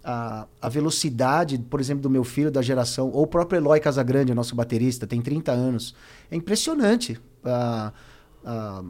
[0.05, 4.35] a, a velocidade, por exemplo, do meu filho da geração, ou o próprio Eloy Casagrande,
[4.35, 5.95] nosso baterista, tem 30 anos.
[6.31, 7.93] É impressionante a,
[8.45, 8.85] a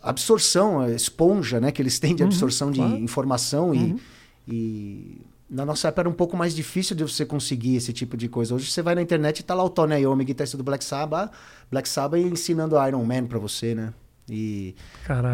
[0.00, 3.98] absorção, a esponja né, que eles têm de uhum, absorção de informação uhum.
[4.46, 5.20] e, e,
[5.50, 8.54] na nossa época era um pouco mais difícil de você conseguir esse tipo de coisa.
[8.54, 11.32] Hoje você vai na internet e tá lá o Tony Iommi, guitarrista do Black Sabbath,
[11.70, 13.92] Black Sabbath ensinando Iron Man para você, né?
[14.30, 14.74] E...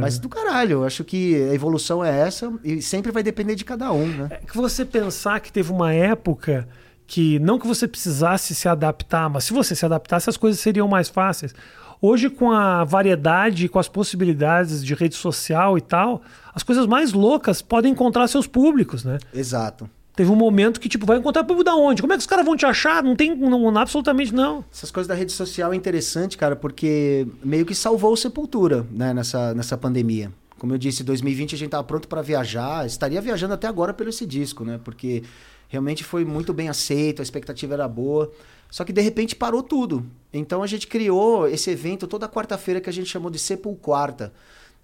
[0.00, 3.64] Mas do caralho, eu acho que a evolução é essa e sempre vai depender de
[3.64, 4.28] cada um, né?
[4.30, 6.68] É que você pensar que teve uma época
[7.06, 10.88] que não que você precisasse se adaptar, mas se você se adaptasse, as coisas seriam
[10.88, 11.54] mais fáceis.
[12.00, 16.22] Hoje, com a variedade, com as possibilidades de rede social e tal,
[16.54, 19.18] as coisas mais loucas podem encontrar seus públicos, né?
[19.32, 19.88] Exato.
[20.16, 22.00] Teve um momento que, tipo, vai encontrar público da onde?
[22.00, 23.02] Como é que os caras vão te achar?
[23.02, 24.64] Não tem, não, absolutamente não.
[24.72, 29.52] Essas coisas da rede social é interessante, cara, porque meio que salvou Sepultura, né, nessa,
[29.54, 30.30] nessa pandemia.
[30.56, 33.92] Como eu disse, em 2020 a gente estava pronto para viajar, estaria viajando até agora
[33.92, 34.80] pelo esse disco, né?
[34.84, 35.24] Porque
[35.68, 38.30] realmente foi muito bem aceito, a expectativa era boa.
[38.70, 40.06] Só que de repente parou tudo.
[40.32, 44.32] Então a gente criou esse evento toda quarta-feira que a gente chamou de Sepul Quarta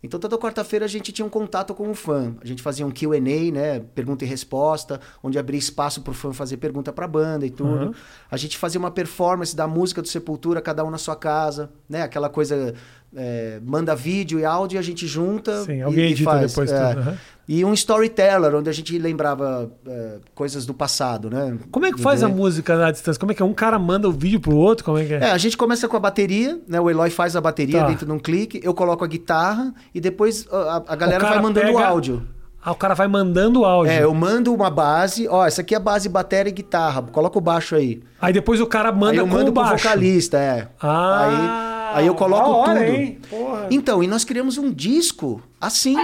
[0.03, 2.35] Então toda quarta-feira a gente tinha um contato com o fã.
[2.41, 6.33] A gente fazia um Q&A, né, pergunta e resposta, onde abria espaço para o fã
[6.33, 7.87] fazer pergunta para a banda e tudo.
[7.87, 7.95] Uhum.
[8.31, 12.03] A gente fazia uma performance da música do Sepultura, cada um na sua casa, né?
[12.03, 12.75] Aquela coisa
[13.17, 16.51] é, manda vídeo e áudio, a gente junta Sim, e, alguém e edita faz.
[16.51, 16.89] depois é.
[16.95, 17.01] tudo.
[17.01, 17.19] aham.
[17.49, 21.59] E um storyteller, onde a gente lembrava é, coisas do passado, né?
[21.73, 23.19] Como é que faz a música na distância?
[23.19, 23.45] Como é que é?
[23.45, 24.85] Um cara manda o vídeo pro outro?
[24.85, 25.19] Como é que é?
[25.19, 26.81] É, a gente começa com a bateria, né?
[26.81, 27.87] O Eloy faz a bateria Tá.
[27.89, 31.71] dentro de um clique, eu coloco a guitarra e depois a, a galera vai mandando
[31.73, 32.23] o pega- áudio.
[32.63, 33.91] Ah, o cara vai mandando o áudio.
[33.95, 37.37] É, eu mando uma base, ó, essa aqui é a base bateria e guitarra, coloca
[37.37, 38.01] o baixo aí.
[38.21, 39.83] Aí depois o cara aí manda eu com mando o pro baixo.
[39.83, 40.69] vocalista, é.
[40.81, 42.97] Ah, aí, aí eu coloco hora, tudo.
[42.97, 43.19] hein?
[43.29, 43.69] Porra.
[43.71, 45.97] Então, e nós criamos um disco assim.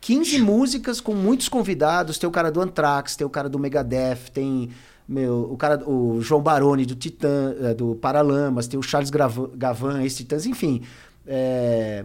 [0.00, 2.18] 15 músicas com muitos convidados.
[2.18, 4.70] Tem o cara do Anthrax, tem o cara do Megadeth, tem
[5.06, 10.02] meu, o cara, o João Baroni do Titã, eh, do Paralamas, tem o Charles Gavan,
[10.02, 10.82] esse Titãs, enfim.
[11.26, 12.04] É...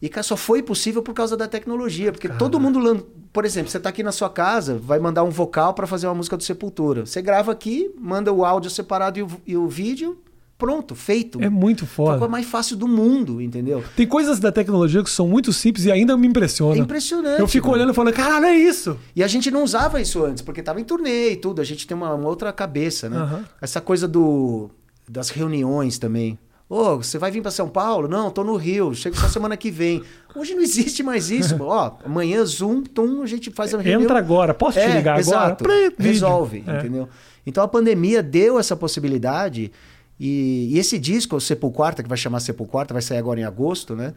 [0.00, 3.80] E cara, só foi possível por causa da tecnologia, porque todo mundo, por exemplo, você
[3.80, 7.06] tá aqui na sua casa, vai mandar um vocal para fazer uma música do Sepultura.
[7.06, 10.18] Você grava aqui, manda o áudio separado e o, e o vídeo,
[10.64, 11.42] pronto, feito.
[11.42, 12.30] É muito Foi a coisa foda.
[12.32, 13.84] mais fácil do mundo, entendeu?
[13.94, 16.76] Tem coisas da tecnologia que são muito simples e ainda me É impressionam.
[16.76, 17.38] impressionante.
[17.40, 17.78] Eu fico mano.
[17.78, 18.96] olhando e falando, caralho, é isso.
[19.14, 21.60] E a gente não usava isso antes, porque tava em turnê e tudo.
[21.60, 23.16] A gente tem uma, uma outra cabeça, né?
[23.18, 23.44] Aham.
[23.60, 24.70] Essa coisa do
[25.06, 26.38] das reuniões também.
[26.66, 28.08] Ô, você vai vir para São Paulo?
[28.08, 30.02] Não, tô no Rio, chego só semana que vem.
[30.34, 31.56] Hoje não existe mais isso.
[31.60, 34.00] Ó, amanhã, Zoom, tum, a gente faz a reunião.
[34.02, 34.54] Entra agora.
[34.54, 35.20] Posso te É, ligar agora?
[35.20, 35.62] exato.
[35.64, 35.90] Play.
[35.98, 36.78] Resolve, É.
[36.78, 37.06] entendeu?
[37.46, 39.70] Então a pandemia deu essa possibilidade
[40.18, 43.94] e, e esse disco, o Sepulquarta, que vai chamar Sepulquarta, vai sair agora em agosto,
[43.96, 44.14] né?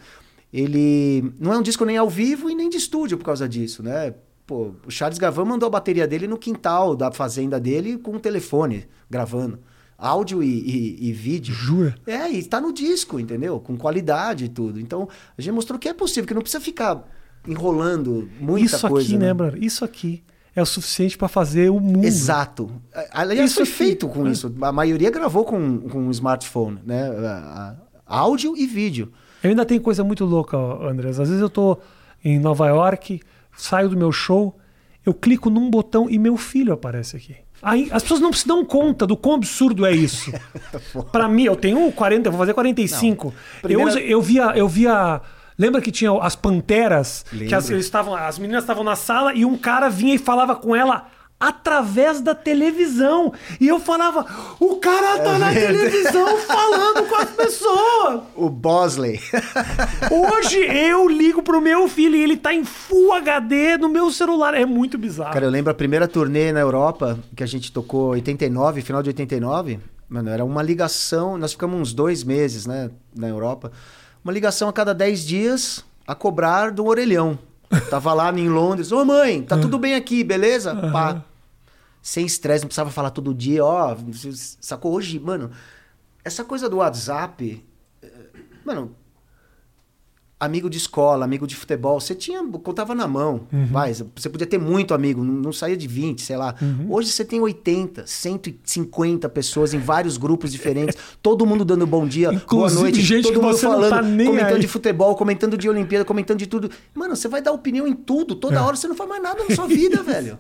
[0.53, 3.83] Ele não é um disco nem ao vivo e nem de estúdio por causa disso,
[3.83, 4.13] né?
[4.45, 8.19] Pô, o Charles Gavan mandou a bateria dele no quintal da fazenda dele com um
[8.19, 9.59] telefone gravando.
[9.97, 11.53] Áudio e, e- e vídeo.
[11.53, 11.95] Jura?
[12.05, 13.59] É, e tá no disco, entendeu?
[13.59, 14.79] Com qualidade e tudo.
[14.79, 17.03] Então, a gente mostrou que é possível, que não precisa ficar
[17.47, 19.07] enrolando muita Isso coisa.
[19.07, 19.61] aqui, né, brother?
[19.63, 20.23] Isso aqui
[20.57, 22.03] é o suficiente pra fazer o mundo.
[22.03, 22.71] Exato.
[23.11, 24.31] Aliás, Isso foi feito com né?
[24.31, 24.51] isso.
[24.59, 27.09] A maioria gravou com, com um smartphone, né?
[28.05, 29.11] Áudio e vídeo.
[29.43, 31.19] Eu ainda tenho coisa muito louca, Andrés.
[31.19, 31.77] Às vezes eu tô
[32.25, 33.21] em Nova York,
[33.55, 34.57] saio do meu show,
[35.05, 37.35] eu clico num botão e meu filho aparece aqui.
[37.61, 40.31] Aí, as pessoas não se dão conta do quão absurdo é isso.
[41.11, 43.33] Pra mim, eu tenho 40, eu vou fazer 45.
[43.61, 45.21] Primeira- Eu, eu via, eu via.
[45.57, 47.25] Lembra que tinha as panteras?
[47.29, 50.55] Que as, eles estavam, as meninas estavam na sala e um cara vinha e falava
[50.55, 51.07] com ela
[51.39, 53.33] através da televisão.
[53.59, 54.25] E eu falava:
[54.59, 58.21] o cara tá na televisão falando com as pessoas.
[58.35, 59.19] O Bosley.
[60.11, 64.53] Hoje eu ligo pro meu filho e ele tá em Full HD no meu celular.
[64.53, 65.33] É muito bizarro.
[65.33, 69.09] Cara, eu lembro a primeira turnê na Europa, que a gente tocou 89, final de
[69.09, 69.79] 89.
[70.09, 71.37] Mano, era uma ligação.
[71.37, 73.71] Nós ficamos uns dois meses, né, na Europa.
[74.27, 77.39] Uma ligação a cada 10 dias a cobrar do orelhão.
[77.89, 78.91] Tava lá em Londres.
[78.91, 80.75] Ô mãe, tá tudo bem aqui, beleza?
[80.91, 81.23] Pá.
[82.01, 83.95] Sem estresse, não precisava falar todo dia, ó.
[84.59, 85.49] Sacou hoje, mano?
[86.25, 87.63] Essa coisa do WhatsApp.
[88.03, 88.11] eh,
[88.65, 88.93] Mano,
[90.39, 93.47] amigo de escola, amigo de futebol, você tinha, contava na mão.
[93.71, 96.53] Vai, você podia ter muito amigo, não, não saía de 20, sei lá.
[96.89, 102.31] Hoje você tem 80, 150 pessoas em vários grupos diferentes, todo mundo dando bom dia,
[102.33, 104.59] Inclusive boa noite, gente todo mundo falando, tá comentando aí.
[104.61, 106.69] de futebol, comentando de Olimpíada, comentando de tudo.
[106.93, 108.59] Mano, você vai dar opinião em tudo, toda É.
[108.59, 110.37] hora você não faz mais nada na sua vida, velho.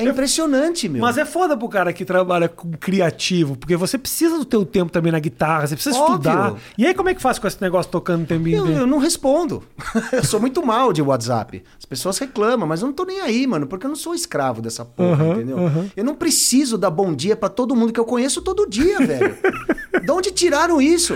[0.00, 1.02] É impressionante, meu.
[1.02, 4.90] Mas é foda pro cara que trabalha com criativo, porque você precisa do teu tempo
[4.90, 6.14] também na guitarra, você precisa Óbvio.
[6.16, 6.54] estudar.
[6.78, 8.80] E aí como é que faz com esse negócio tocando o tempo Eu, inteiro?
[8.82, 9.62] eu não respondo.
[10.12, 11.62] eu sou muito mal de WhatsApp.
[11.78, 14.60] As pessoas reclamam, mas eu não tô nem aí, mano, porque eu não sou escravo
[14.62, 15.58] dessa porra, Aham, entendeu?
[15.58, 15.90] aham.
[15.96, 19.36] Eu não preciso dar bom dia pra todo mundo que eu conheço todo dia, velho.
[20.02, 21.14] de onde tiraram isso?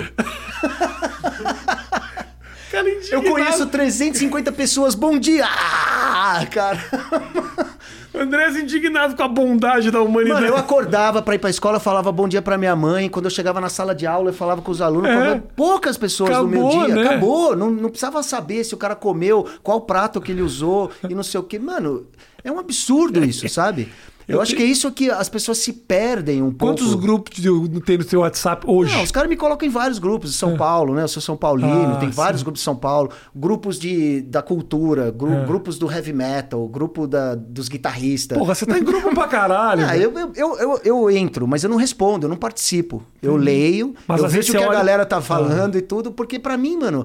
[2.71, 3.31] Cara, Eu indignado.
[3.31, 5.47] conheço 350 pessoas, bom dia!
[5.47, 6.81] Ah, cara.
[8.15, 10.43] Andrés indignado com a bondade da humanidade.
[10.43, 13.09] Mano, eu acordava pra ir pra escola, falava bom dia pra minha mãe.
[13.09, 15.11] Quando eu chegava na sala de aula, eu falava com os alunos.
[15.11, 15.43] É.
[15.57, 16.95] Poucas pessoas no meu Acabou, dia.
[16.95, 17.03] né?
[17.09, 17.57] Acabou.
[17.57, 21.23] Não, não precisava saber se o cara comeu, qual prato que ele usou e não
[21.23, 21.59] sei o que.
[21.59, 22.07] Mano,
[22.43, 23.91] é um absurdo isso, sabe?
[24.27, 26.75] Eu, Eu acho te- que é isso que as pessoas se perdem um pouco.
[26.77, 27.31] Quantos grupos
[27.85, 28.95] tem no seu WhatsApp hoje?
[28.97, 31.03] Não, os caras me colocam em vários grupos de São Paulo, né?
[31.03, 32.45] Eu sou São Paulino, Ah, tem vários sim.
[32.45, 35.45] grupos de São Paulo, grupos de, da cultura, gru- É.
[35.45, 38.39] grupos do heavy metal, grupo da, dos guitarristas.
[38.39, 39.85] Porra, você tá em grupo pra caralho.
[39.87, 43.03] Ah, eu, eu, eu, eu, entro, mas eu não respondo, eu não participo.
[43.23, 43.95] Eu leio, Uhum.
[44.09, 45.21] Mas eu às vezes vejo o que você a olha- galera tá Ah.
[45.23, 47.05] falando e tudo, porque pra mim, mano,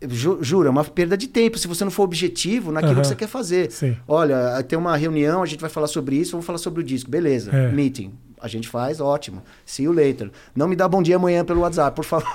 [0.00, 3.00] eu ju, juro, é uma perda de tempo se você não for objetivo naquilo Aham.
[3.02, 3.70] que você quer fazer.
[3.70, 3.96] Sim.
[4.06, 7.10] Olha, tem uma reunião, a gente vai falar sobre isso, vamos falar sobre o disco.
[7.10, 7.70] Beleza, É.
[7.72, 8.12] meeting.
[8.40, 9.42] A gente faz, ótimo.
[9.64, 10.30] See you later.
[10.54, 12.28] Não me dá bom dia amanhã pelo WhatsApp, por favor.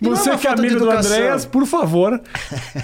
[0.00, 0.90] E não Você uma que é amigo do.
[0.90, 2.20] Andréas, por favor,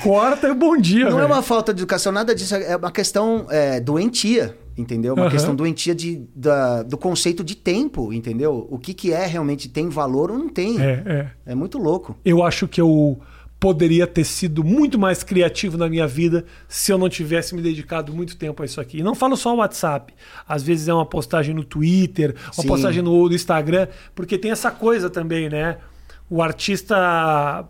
[0.01, 1.07] corta o bom dia.
[1.11, 1.35] Não é velho.
[1.35, 2.55] uma falta de educação, nada disso.
[2.55, 5.15] É uma questão é, doentia, entendeu?
[5.15, 5.31] Uma Aham.
[5.31, 8.67] questão doentia de, da- do conceito de tempo, entendeu?
[8.71, 10.81] O que, que é realmente tem valor ou não tem.
[10.81, 11.31] É, é.
[11.53, 12.17] É muito louco.
[12.25, 13.21] Eu acho que eu
[13.59, 18.11] poderia ter sido muito mais criativo na minha vida se eu não tivesse me dedicado
[18.13, 18.99] muito tempo a isso aqui.
[18.99, 20.15] E não falo só o WhatsApp.
[20.49, 22.67] Às vezes é uma postagem no Twitter, uma Sim.
[22.69, 25.77] postagem no Instagram, porque tem essa coisa também, né?
[26.31, 27.67] O artista.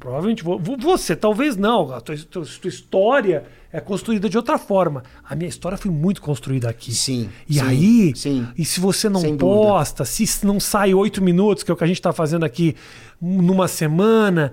[0.00, 1.92] Provavelmente vo- vo- você, talvez não.
[1.92, 5.02] A tua, tua- tua história é construída de outra forma.
[5.22, 6.90] A minha história foi muito construída aqui.
[6.92, 8.48] Sim, E sim, aí, sim.
[8.56, 9.38] e se você não dúvida.
[9.38, 12.74] posta, se não sai oito minutos, que é o que a gente está fazendo aqui
[13.20, 14.52] numa semana,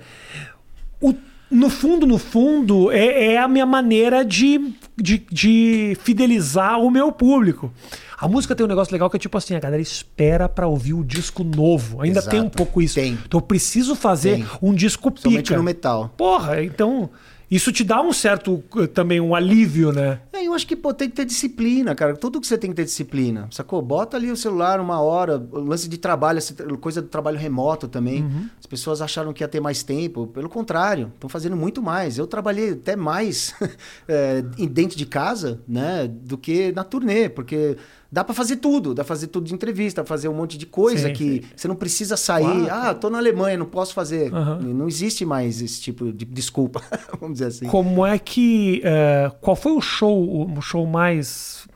[1.02, 1.16] o-
[1.50, 7.10] no fundo, no fundo, é, é a minha maneira de, de, de fidelizar o meu
[7.10, 7.72] público.
[8.20, 10.96] A música tem um negócio legal que é tipo assim, a galera espera pra ouvir
[10.96, 12.02] o disco novo.
[12.02, 12.36] Ainda Exato.
[12.36, 12.96] tem um pouco isso.
[12.96, 13.14] Tem.
[13.14, 14.48] Então eu preciso fazer Tem.
[14.60, 15.56] um disco pica.
[15.56, 16.12] no metal.
[16.18, 17.12] Porra, então
[17.50, 20.20] isso te dá um certo eh, também um alívio, né?
[20.34, 22.14] É, eu acho que pô, tem que ter disciplina, cara.
[22.16, 23.48] Tudo que você tem que ter disciplina.
[23.52, 23.82] Sacou?
[23.82, 26.42] Bota ali o celular uma hora, lance de trabalho,
[26.82, 28.24] coisa do trabalho remoto também.
[28.24, 28.50] Uhum.
[28.60, 30.28] As pessoas acharam que ia ter mais tempo.
[30.28, 32.18] Pelo contrário, estão fazendo muito mais.
[32.18, 33.56] Eu trabalhei até mais
[34.10, 36.06] é, dentro de casa, né?
[36.08, 37.78] Do que na turnê, porque
[38.18, 38.96] dá pra fazer tudo.
[38.96, 41.42] Dá pra fazer tudo de entrevista, fazer um monte de coisa Sim, que sim.
[41.56, 42.68] você não precisa sair.
[42.68, 44.34] Ah, tô na Alemanha, não posso fazer.
[44.34, 44.60] Aham.
[44.60, 46.82] Não existe mais esse tipo de desculpa,
[47.22, 47.68] vamos dizer assim.
[47.68, 48.82] Como é que.
[48.84, 51.68] eh, qual foi o show, o show mais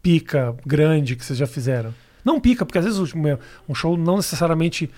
[0.00, 1.92] pica, grande que vocês já fizeram?
[2.24, 3.00] Não pica, porque às vezes
[3.68, 4.88] um show não necessariamente.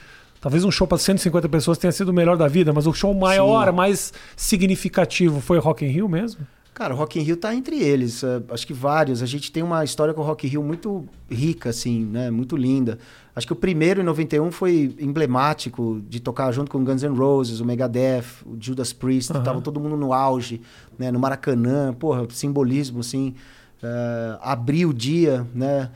[0.43, 3.15] Talvez um show para 150 pessoas tenha sido o melhor da vida, mas o show
[3.15, 3.75] maior, Sim.
[3.77, 6.47] mais significativo foi Rock in Rio mesmo?
[6.75, 8.25] Cara, o Rock in Rio tá entre eles.
[8.25, 9.23] é, acho que vários.
[9.23, 12.31] A gente tem uma história com o Rock in Rio muito rica, assim, né?
[12.31, 12.99] Muito linda.
[13.37, 17.61] Acho que o primeiro, em 91, foi emblemático de tocar junto com Guns N' Roses,
[17.61, 19.33] o Megadeth, o Judas Priest.
[19.33, 19.43] Aham.
[19.43, 20.63] Tava todo mundo no auge,
[20.99, 21.11] né?
[21.11, 21.93] No Maracanã.
[21.93, 23.35] Porra, simbolismo, assim.
[23.83, 25.91] é, abrir o dia, né?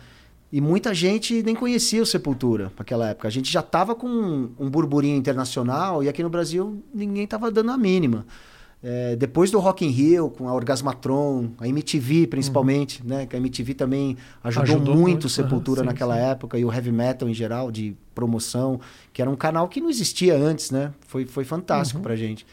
[0.52, 3.28] E muita gente nem conhecia o Sepultura naquela época.
[3.28, 7.50] A gente já tava com um, um burburinho internacional e aqui no Brasil ninguém tava
[7.50, 8.24] dando a mínima.
[8.82, 13.26] É, depois do Rock in Rio, com a Orgasmatron, a MTV principalmente, né?
[13.26, 15.28] Que a MTV também ajudou, Ajudou muito muito.
[15.28, 16.22] Sepultura Aham, sim, naquela sim.
[16.22, 18.80] época e o heavy metal em geral, de promoção,
[19.12, 20.92] que era um canal que não existia antes, né?
[21.06, 22.46] Foi, foi fantástico pra gente.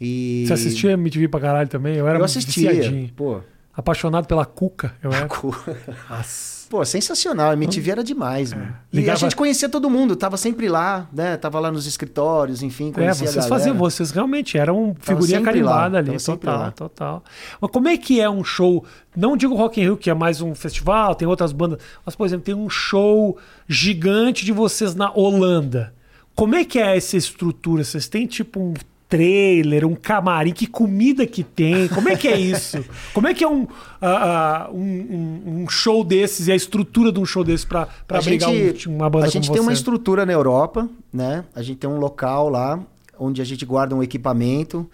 [0.00, 0.40] E...
[0.42, 0.46] Uhum.
[0.48, 1.96] Você assistia MTV pra caralho também?
[1.96, 3.10] Eu era Eu assistia, viciadinho.
[3.14, 3.40] pô.
[3.80, 5.26] Apaixonado pela Cuca, eu era.
[6.08, 6.60] Nossa.
[6.70, 7.50] Pô, sensacional.
[7.50, 8.72] A MTV era demais, mano.
[8.92, 11.36] E Ligava- a gente conhecia todo mundo, tava sempre lá, né?
[11.36, 13.58] Tava lá nos escritórios, enfim, É, conhecia vocês a galera.
[13.58, 16.70] faziam, vocês realmente eram figurinha carimbada lá, ali, tava total, lá.
[16.70, 17.24] total.
[17.60, 18.84] Mas como é que é um show?
[19.16, 22.24] Não digo Rock in Rio, que é mais um festival, tem outras bandas, mas por
[22.24, 25.92] exemplo, tem um show gigante de vocês na Holanda.
[26.36, 27.82] Como é que é essa estrutura?
[27.82, 28.74] Vocês têm tipo um
[29.10, 31.88] trailer, um camarim, que comida que tem?
[31.88, 32.82] Como é que é isso?
[33.12, 33.66] Como é que é um,
[34.00, 37.88] ah, ah, um, um- um show desses e a estrutura de um show desses para
[38.08, 39.78] A abrigar gente, um- uma banda a gente tem uma você?
[39.78, 41.44] estrutura na Europa, né?
[41.54, 42.80] A gente tem um local lá
[43.18, 44.88] onde a gente guarda um equipamento.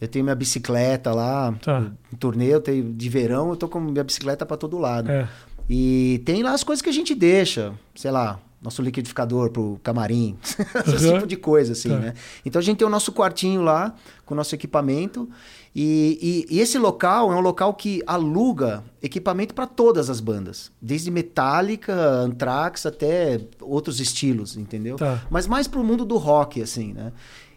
[0.00, 1.86] Eu tenho minha bicicleta lá, Tá.
[2.18, 5.10] turnê, eu tenho de verão, eu tô com minha bicicleta para todo lado.
[5.10, 5.28] É.
[5.68, 10.36] E tem lá as coisas que a gente deixa, sei lá, nosso liquidificador pro camarim,
[10.94, 11.14] esse Uhum.
[11.14, 11.98] tipo de coisa, assim, Tá.
[11.98, 12.14] né?
[12.44, 13.94] Então a gente tem o nosso quartinho lá,
[14.26, 15.28] com o nosso equipamento,
[15.74, 20.70] e, e- e esse local é um local que aluga equipamento para todas as bandas,
[20.82, 24.96] desde Metallica, Anthrax, até outros estilos, entendeu?
[24.96, 25.22] Tá.
[25.30, 27.12] Mas mais pro mundo do rock, assim, né?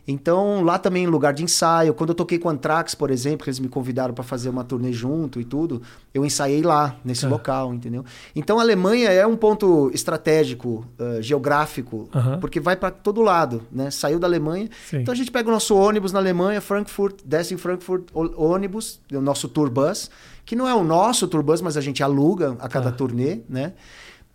[0.06, 1.94] Então, lá também lugar de ensaio.
[1.94, 4.92] Quando eu toquei com Anthrax, por exemplo, que eles me convidaram para fazer uma turnê
[4.92, 5.82] junto e tudo,
[6.14, 7.30] eu ensaiei lá, nesse Tá.
[7.30, 8.04] local, entendeu?
[8.36, 12.38] Então, a Alemanha é um ponto estratégico, eh, geográfico, Aham.
[12.40, 13.90] porque vai para todo lado, né?
[13.92, 14.70] Saiu da Alemanha.
[14.90, 14.98] Sim.
[14.98, 19.22] Então, a gente pega o nosso ônibus na Alemanha, Frankfurt, desce em Frankfurt, ônibus, o
[19.22, 20.12] nosso tour bus,
[20.46, 22.98] que não é o nosso tour bus, mas a gente aluga a cada Tá.
[22.98, 23.72] turnê, né?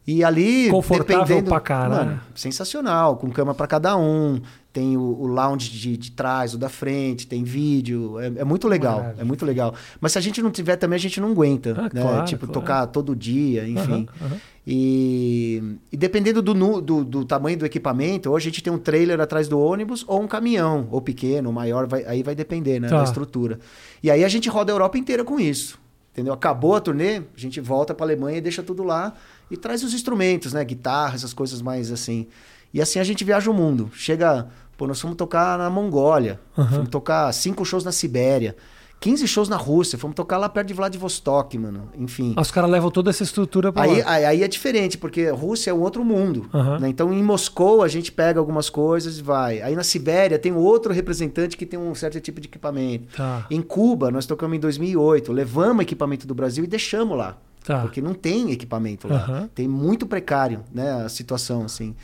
[0.07, 1.51] E ali, Confortável dependendo...
[1.51, 2.07] pra caralho.
[2.07, 4.41] Mano, sensacional, com cama para cada um.
[4.79, 8.19] Tem o, o lounge de, de trás, o da frente, tem vídeo.
[8.21, 9.23] É, é muito legal, Maravilha.
[9.23, 9.75] é muito legal.
[10.01, 12.01] Mas se a gente não tiver também, a gente não aguenta, Ah, né?
[12.01, 12.53] claro, tipo, claro.
[12.61, 14.07] tocar todo dia, enfim.
[14.21, 14.37] Aham, aham.
[14.65, 19.21] E, e dependendo do, do, do tamanho do equipamento, ou a gente tem um trailer
[19.21, 22.89] atrás do ônibus, ou um caminhão, ou pequeno, ou maior, vai- aí vai depender, né?
[22.89, 22.99] Tá.
[22.99, 23.59] Da estrutura.
[24.03, 25.79] E aí a gente roda a Europa inteira com isso.
[26.13, 26.33] Entendeu?
[26.33, 29.15] Acabou a turnê, a gente volta para Alemanha e deixa tudo lá
[29.51, 30.65] e traz os instrumentos, né?
[30.65, 32.27] Guitarra, essas coisas mais assim.
[32.75, 33.91] E assim a gente viaja o mundo.
[33.95, 34.47] Chega,
[34.79, 36.69] pô, nós fomos tocar na Mongólia, Aham.
[36.77, 38.57] fomos tocar cinco shows na Sibéria.
[39.01, 41.89] 15 shows na Rússia, fomos tocar lá perto de Vladivostok, mano.
[41.97, 42.35] Enfim.
[42.37, 44.11] Os caras levam toda essa estrutura pra Aí, lá.
[44.13, 46.51] aí, aí é diferente, porque Rússia é um outro mundo.
[46.53, 46.81] Aham.
[46.81, 46.89] né?
[46.89, 49.63] Então, em Moscou, a gente pega algumas coisas e vai.
[49.63, 53.17] Aí na Sibéria tem outro representante que tem um certo tipo de equipamento.
[53.17, 53.47] Tá.
[53.49, 55.31] Em Cuba, nós tocamos em 2008.
[55.33, 57.37] Levamos equipamento do Brasil e deixamos lá.
[57.65, 57.83] Tá.
[57.83, 59.15] Porque não tem equipamento lá.
[59.19, 59.51] Aham.
[59.55, 61.95] Tem muito precário, né, a situação, assim.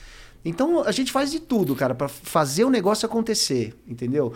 [0.45, 4.35] Então, a gente faz de tudo, cara, para fazer o negócio acontecer, entendeu?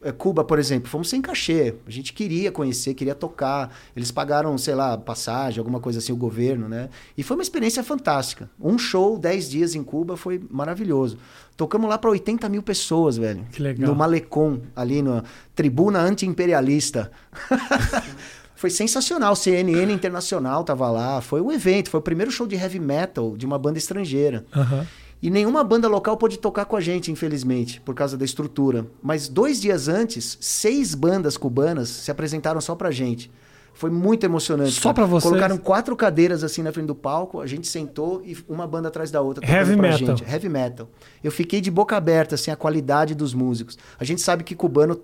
[0.00, 1.74] É, Cuba, por exemplo, fomos sem cachê.
[1.84, 3.74] A gente queria conhecer, queria tocar.
[3.96, 6.88] Eles pagaram, sei lá, passagem, alguma coisa assim, o governo, né?
[7.16, 8.48] E foi uma experiência fantástica.
[8.60, 11.18] Um show, 10 dias em Cuba, foi maravilhoso.
[11.56, 13.44] Tocamos lá para 80 mil pessoas, velho.
[13.50, 13.90] Que legal.
[13.90, 15.24] No Malecon, ali na
[15.56, 17.10] tribuna anti-imperialista.
[18.54, 19.36] Foi sensacional.
[19.36, 21.20] CNN Internacional tava lá.
[21.20, 21.90] Foi um evento.
[21.90, 24.44] Foi o primeiro show de heavy metal de uma banda estrangeira.
[24.52, 24.84] Aham.
[25.20, 28.86] E nenhuma banda local pôde tocar com a gente, infelizmente, por causa da estrutura.
[29.02, 33.30] Mas dois dias antes, seis bandas cubanas se apresentaram só pra gente.
[33.74, 34.72] Foi muito emocionante.
[34.72, 35.28] Só pra vocês?
[35.30, 39.10] Colocaram quatro cadeiras assim na frente do palco, a gente sentou e uma banda atrás
[39.10, 39.44] da outra.
[39.44, 40.16] Heavy tocando pra metal.
[40.16, 40.28] Gente.
[40.32, 40.88] Heavy metal.
[41.22, 43.78] Eu fiquei de boca aberta, assim, a qualidade dos músicos.
[43.98, 45.00] A gente sabe que cubano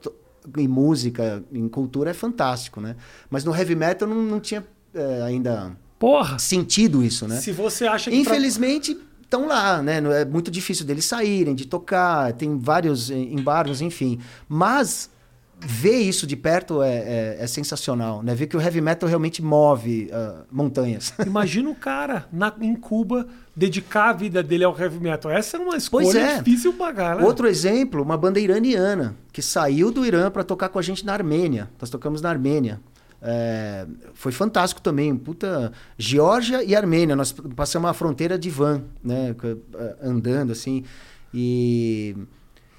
[0.58, 2.96] em música, em cultura é fantástico, né?
[3.30, 6.38] Mas no heavy metal não, não tinha eh, ainda Porra.
[6.40, 7.36] sentido isso, né?
[7.40, 8.22] Se você acha que.
[8.24, 8.98] pra- Infelizmente,
[9.34, 9.98] estão lá, né?
[10.20, 14.18] É muito difícil deles saírem, de tocar, tem vários eh, embargos, enfim.
[14.48, 15.10] Mas
[15.58, 18.34] ver isso de perto é, é- é sensacional, né?
[18.34, 21.14] Ver que o heavy metal realmente move ah, montanhas.
[21.26, 23.26] Imagina o cara na- em Cuba
[23.56, 25.30] dedicar a vida dele ao heavy metal.
[25.30, 26.38] Essa era uma escolha é.
[26.38, 27.24] difícil pagar, né?
[27.24, 31.12] Outro exemplo, uma banda iraniana que saiu do Irã para tocar com a gente na
[31.12, 31.70] Armênia.
[31.80, 32.80] Nós tocamos na Armênia.
[33.26, 35.72] É, foi fantástico também, puta.
[35.96, 39.34] Geórgia e Armênia, nós passamos a fronteira de van, né?
[39.42, 40.84] eh, Andando assim.
[41.32, 42.14] E,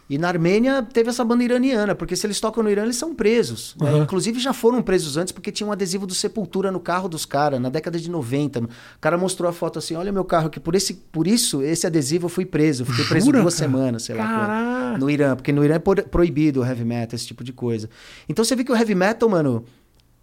[0.07, 3.15] e na Armênia teve essa banda iraniana, porque se eles tocam no Irã, eles são
[3.15, 3.75] presos.
[3.81, 3.91] né?
[3.91, 4.03] Uhum.
[4.03, 7.59] Inclusive já foram presos antes porque tinha um adesivo do Sepultura no carro dos caras,
[7.59, 8.59] na década de 90.
[8.61, 8.69] O
[9.01, 12.25] cara mostrou a foto assim: olha meu carro, que por, esse, por isso, esse adesivo
[12.25, 12.85] eu fui preso.
[12.85, 13.71] Fiquei preso Jura, duas cara?
[13.71, 14.95] semanas, sei lá.
[14.99, 17.89] No Irã, porque no Irã é proibido o heavy metal, esse tipo de coisa.
[18.29, 19.65] Então você vê que o heavy metal, mano,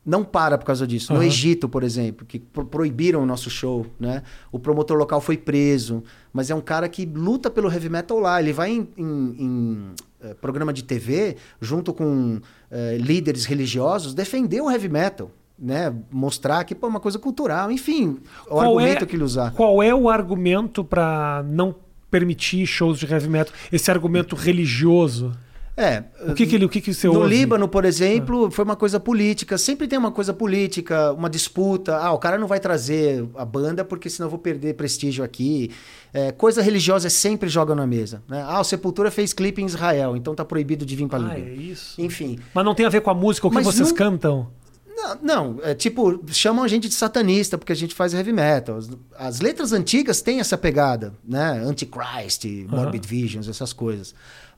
[0.05, 1.13] não para por causa disso.
[1.13, 1.27] No Aham.
[1.29, 4.23] Egito, por exemplo, que pro- proibiram o nosso show, né?
[4.51, 8.41] O promotor local foi preso, mas é um cara que luta pelo heavy metal lá.
[8.41, 9.89] Ele vai em, em- em,
[10.23, 12.41] eh, programa de TV, junto com
[12.71, 15.31] eh, líderes religiosos, defender o heavy metal.
[15.59, 15.95] Né?
[16.11, 19.53] Mostrar que pô, é uma coisa cultural, enfim, o Qual argumento é- que ele usar.
[19.53, 21.73] Qual é o argumento pra não
[22.11, 23.55] permitir shows de heavy metal?
[23.71, 25.31] Esse argumento religioso.
[25.75, 27.29] É, O que que ele, o que que você no ouve?
[27.35, 29.57] Líbano, por exemplo, foi uma coisa política.
[29.57, 31.97] Sempre tem uma coisa política, uma disputa.
[31.97, 35.71] Ah, o cara não vai trazer a banda porque senão eu vou perder prestígio aqui.
[36.13, 38.23] É, coisa religiosa sempre joga na mesa.
[38.29, 38.45] Né?
[38.47, 41.41] Ah, o Sepultura fez clipe em Israel, então tá proibido de vir para Ah, é
[41.41, 41.63] Líbano.
[41.63, 41.99] isso.
[41.99, 42.39] Enfim.
[42.53, 44.49] Mas não tem a ver com a música, o que Mas vocês não- cantam?
[44.95, 48.77] Não, não, é tipo, chamam a gente de satanista porque a gente faz heavy metal.
[48.77, 51.61] As, as letras antigas têm essa pegada, né?
[51.67, 54.15] Antichrist, Morbid Visions, essas coisas.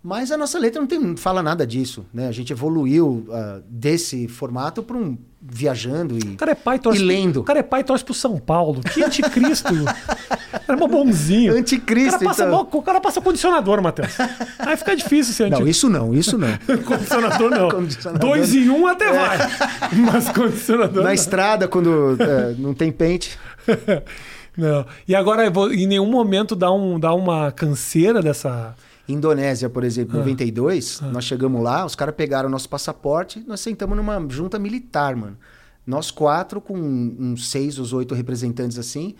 [0.07, 2.29] Mas a nossa letra não, tem, não fala nada disso, né?
[2.29, 7.01] A gente evoluiu ah, desse formato para um viajando e, O cara é pai torce.
[7.01, 7.41] e lendo.
[7.41, 8.83] O cara é pai e torce pro São Paulo.
[8.83, 9.73] Que anticristo.
[10.69, 11.57] Era mó bonzinho.
[11.57, 12.69] Anticristo, O cara passa, então.
[12.71, 14.15] o cara passa condicionador, Matheus.
[14.59, 15.87] Aí fica difícil ser Não, anticristo.
[15.87, 16.49] isso não, isso não.
[16.85, 17.71] Condicionador não.
[17.71, 18.29] Condicionador.
[18.31, 19.39] Dois em um até vai.
[20.13, 21.03] Mas condicionador.
[21.03, 21.15] Na não.
[21.15, 23.39] estrada, quando é, não tem pente.
[24.57, 24.87] Não.
[25.09, 28.73] E agora, em nenhum momento dá, um, dá uma canseira dessa.
[29.09, 29.87] Indonésia, por Ah.
[29.87, 34.59] exemplo, em 92, nós chegamos lá, os caras pegaram nosso passaporte, nós sentamos numa junta
[34.59, 35.37] militar, mano.
[35.87, 39.15] Nós quatro, com uns seis ou oito representantes assim.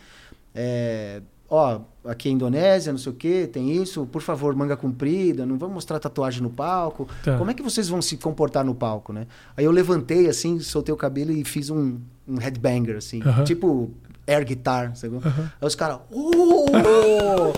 [0.55, 1.21] é,
[1.51, 5.59] ó, aqui é Indonésia, não sei o que, tem isso, por favor, manga comprida, não
[5.59, 7.07] vamos mostrar tatuagem no palco.
[7.25, 7.37] Tá.
[7.37, 9.27] Como é que vocês vão se comportar no palco, né?
[9.57, 13.45] Aí eu levantei assim, soltei o cabelo e fiz um, um headbanger, assim, Aham.
[13.45, 13.91] tipo
[14.27, 15.19] air guitar, sabe?
[15.61, 15.99] Aí os caras.
[16.11, 17.53] "Oh!"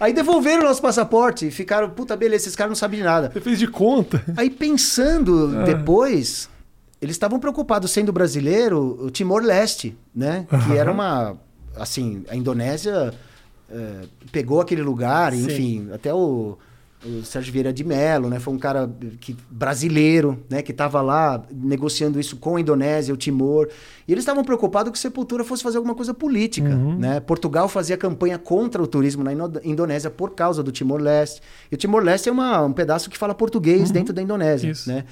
[0.00, 3.30] Aí devolveram o nosso passaporte e ficaram, puta, beleza, esses caras não sabem de nada.
[3.32, 4.22] Você fez de conta.
[4.36, 5.64] Aí pensando Ah.
[5.64, 6.48] depois,
[7.02, 10.46] eles estavam preocupados sendo brasileiro, o Timor-Leste, né?
[10.48, 10.74] Que Aham.
[10.74, 11.36] era uma.
[11.76, 13.12] Assim, a Indonésia
[13.70, 15.44] eh, pegou aquele lugar, Sim.
[15.46, 16.56] enfim, até o,
[17.04, 18.40] o Sérgio Vieira de Mello, né?
[18.40, 18.90] Foi um cara
[19.20, 20.62] que, brasileiro, né?
[20.62, 23.68] Que estava lá negociando isso com a Indonésia, o Timor.
[24.06, 26.98] E eles estavam preocupados que Sepultura fosse fazer alguma coisa política, Uhum.
[26.98, 27.20] né?
[27.20, 29.30] Portugal fazia campanha contra o turismo na
[29.64, 31.40] Indonésia por causa do Timor-Leste.
[31.70, 34.72] E o Timor-Leste é uma- um pedaço que fala português dentro da Indonésia, Uhum.
[34.72, 34.88] Isso.
[34.88, 35.04] né?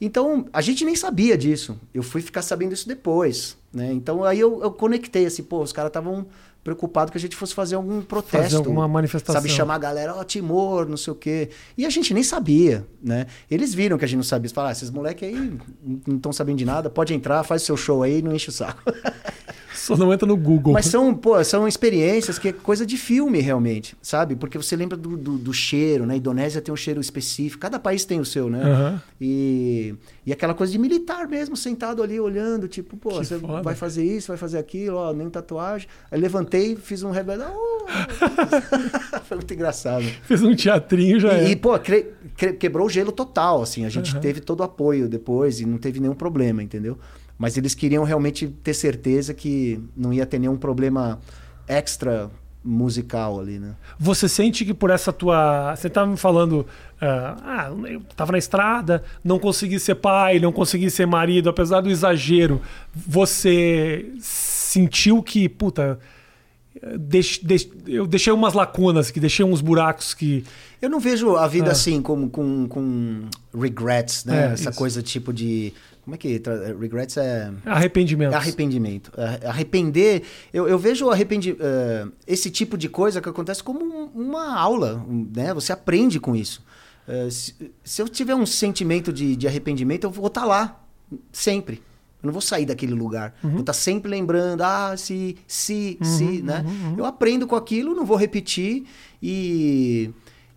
[0.00, 1.78] Então, a gente nem sabia disso.
[1.94, 3.92] Eu fui ficar sabendo isso depois, né?
[3.92, 6.26] Então, aí eu, eu conectei, assim, pô, os caras estavam
[6.62, 8.42] preocupados que a gente fosse fazer algum protesto.
[8.44, 9.40] Fazer alguma manifestação.
[9.40, 11.50] Sabe, chamar a galera, ó, Timor, não sei o quê.
[11.76, 13.26] E a gente nem sabia, né?
[13.50, 14.46] Eles viram que a gente não sabia.
[14.46, 15.58] Eles falaram, ah, esses moleques aí
[16.06, 18.52] não estão sabendo de nada, pode entrar, faz o seu show aí, não enche o
[18.52, 18.82] saco.
[19.74, 20.72] Só não entra no Google.
[20.72, 24.36] Mas são, pô, são experiências que é coisa de filme, realmente, sabe?
[24.36, 26.14] Porque você lembra do, do, do cheiro, né?
[26.14, 28.62] A Indonésia tem um cheiro específico, cada país tem o seu, né?
[28.62, 29.02] Aham.
[29.20, 29.94] E,
[30.24, 33.62] e aquela coisa de militar mesmo, sentado ali olhando, tipo, pô, Que você foda.
[33.62, 35.88] vai fazer isso, vai fazer aquilo, ó, nem tatuagem.
[36.10, 36.20] Aí
[36.52, 37.44] levantei, fiz um rebelde.
[37.44, 37.86] Oh!
[39.24, 40.04] Foi muito engraçado.
[40.22, 41.50] Fez um teatrinho já E, é.
[41.50, 41.72] e, pô,
[42.58, 43.84] quebrou o gelo total, assim.
[43.84, 44.20] A gente Aham.
[44.20, 46.98] teve todo o apoio depois e não teve nenhum problema, entendeu?
[47.38, 51.18] Mas eles queriam realmente ter certeza que não ia ter nenhum problema
[51.66, 52.30] extra
[52.64, 53.74] musical ali, né?
[53.98, 55.74] Você sente que por essa tua.
[55.74, 56.64] Você estava me falando.
[57.00, 61.80] ah, ah, eu tava na estrada, não consegui ser pai, não consegui ser marido, apesar
[61.80, 62.60] do exagero.
[62.94, 65.98] Você sentiu que, puta.
[66.98, 70.44] Deix- deix- eu deixei umas lacunas, que deixei uns buracos que.
[70.80, 71.72] Eu não vejo a vida Ah.
[71.72, 73.22] assim como com, com
[73.56, 74.48] regrets, né?
[74.50, 74.78] É, Essa isso.
[74.78, 75.72] coisa tipo de.
[76.04, 76.38] Como é que.
[76.40, 77.52] tra- Regrets é.
[77.64, 78.34] Arrependimentos.
[78.34, 79.12] Arrependimento.
[79.16, 80.22] É, Arrepender.
[80.52, 85.04] Eu, eu vejo arrependi, eh, esse tipo de coisa que acontece como um- uma aula,
[85.08, 85.54] né?
[85.54, 86.62] Você aprende com isso.
[87.06, 87.54] Eh, se,
[87.84, 90.80] se eu tiver um sentimento de, de arrependimento, eu vou estar lá,
[91.30, 91.80] sempre.
[92.22, 93.34] Eu não vou sair daquele lugar.
[93.42, 96.64] Vou estar sempre lembrando, ah, se, se, se, né?
[96.96, 98.84] Eu aprendo com aquilo, não vou repetir.
[99.20, 100.10] E,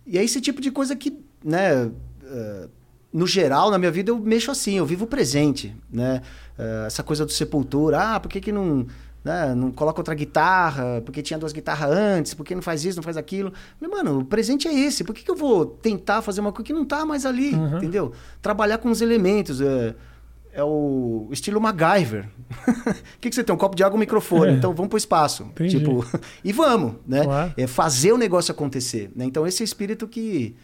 [0.06, 1.90] e é esse tipo de coisa que, né?
[2.24, 2.68] eh,
[3.12, 6.20] no geral, na minha vida, eu mexo assim, eu vivo o presente, né?
[6.58, 8.86] Eh, essa coisa do Sepultura, ah, por que que não,
[9.24, 11.00] né, não coloca outra guitarra?
[11.04, 12.34] Porque tinha duas guitarras antes?
[12.34, 13.52] Por que não faz isso, não faz aquilo?
[13.80, 16.64] Falei, mano, o presente é esse, por que que eu vou tentar fazer uma coisa
[16.66, 17.78] que não tá mais ali, Uhum.
[17.78, 18.12] entendeu?
[18.42, 19.94] Trabalhar com os elementos, é,
[20.56, 22.28] é o estilo MacGyver.
[22.50, 23.54] O que que você tem?
[23.54, 24.54] Um copo de água e um microfone, É.
[24.54, 25.44] então vamos pro espaço.
[25.44, 25.78] Entendi.
[25.78, 26.04] Tipo,
[26.42, 27.22] e vamos, né?
[27.24, 27.52] Claro.
[27.56, 29.24] É fazer o negócio acontecer, né?
[29.24, 30.56] Então esse é o espírito que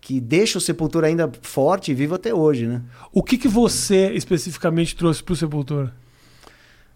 [0.00, 2.80] que deixa o Sepultura ainda forte e vivo até hoje, né?
[3.12, 5.92] O que, que você especificamente trouxe pro Sepultura?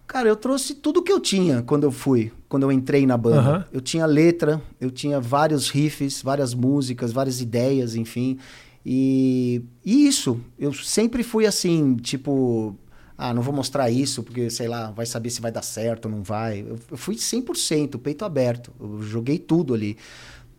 [0.06, 3.38] Cara, eu trouxe tudo que eu tinha quando eu fui, quando eu entrei na banda.
[3.40, 3.64] Aham.
[3.72, 8.38] Eu tinha letra, eu tinha vários riffs, várias músicas, várias ideias, enfim.
[8.84, 12.74] E, e isso, eu sempre fui assim, tipo,
[13.16, 16.10] ah, não vou mostrar isso porque, sei lá, vai saber se vai dar certo ou
[16.10, 16.60] não vai.
[16.60, 18.72] Eu, eu fui 100%, peito aberto.
[18.80, 19.98] Eu joguei tudo ali.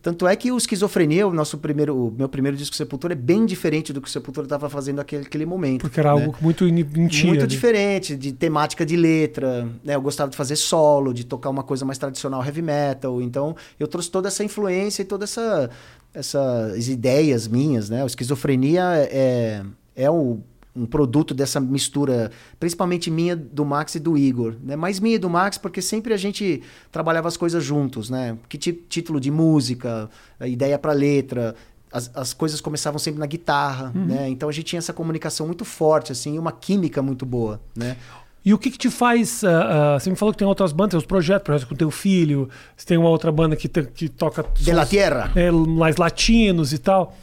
[0.01, 3.45] Tanto é que o Esquizofrenia, o nosso primeiro, o meu primeiro disco Sepultura, é bem
[3.45, 5.82] diferente do que o Sepultura estava fazendo naquele aquele momento.
[5.82, 6.24] Porque era né?
[6.24, 7.28] algo muito mentira.
[7.28, 7.47] Muito ali.
[7.47, 9.95] diferente, de temática de letra, né?
[9.95, 13.22] Eu gostava de fazer solo, de tocar uma coisa mais tradicional heavy metal.
[13.22, 15.69] Então, eu trouxe toda essa influência e toda essa
[16.14, 18.03] essas ideias minhas, né?
[18.03, 19.64] O esquizofrenia é
[19.95, 20.39] é o,
[20.76, 24.76] um produto dessa mistura, principalmente minha do Max e do Igor, né?
[24.76, 28.38] Mais minha e do Max porque sempre a gente trabalhava as coisas juntos, né?
[28.47, 30.09] Que título de música,
[30.39, 31.55] a ideia para letra,
[31.91, 34.30] as, as coisas começavam sempre na guitarra, né?
[34.30, 37.97] Então a gente tinha essa comunicação muito forte, assim, e uma química muito boa, né?
[38.43, 39.43] E o que, que te faz.
[39.43, 41.91] ah, ah, você me falou que tem outras bandas, tem os projetos, projetos com teu
[41.91, 44.43] filho, você tem uma outra banda que, te- que toca.
[44.55, 45.31] De la Tierra.
[45.35, 47.15] é, mais latinos e tal.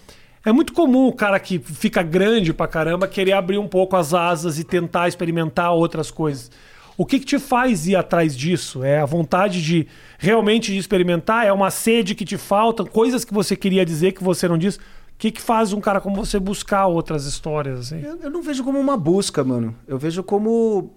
[0.45, 4.15] É muito comum o cara que fica grande pra caramba querer abrir um pouco as
[4.15, 6.51] asas e tentar experimentar outras coisas.
[6.97, 8.83] O que, que te faz ir atrás disso?
[8.83, 9.87] É a vontade de
[10.19, 11.47] realmente de experimentar?
[11.47, 12.85] É uma sede que te falta?
[12.85, 14.79] Coisas que você queria dizer que você não disse?
[14.79, 14.83] O
[15.19, 17.81] que, que faz um cara como você buscar outras histórias?
[17.81, 18.01] Assim?
[18.03, 19.75] Eu, eu não vejo como uma busca, mano.
[19.87, 20.93] Eu vejo como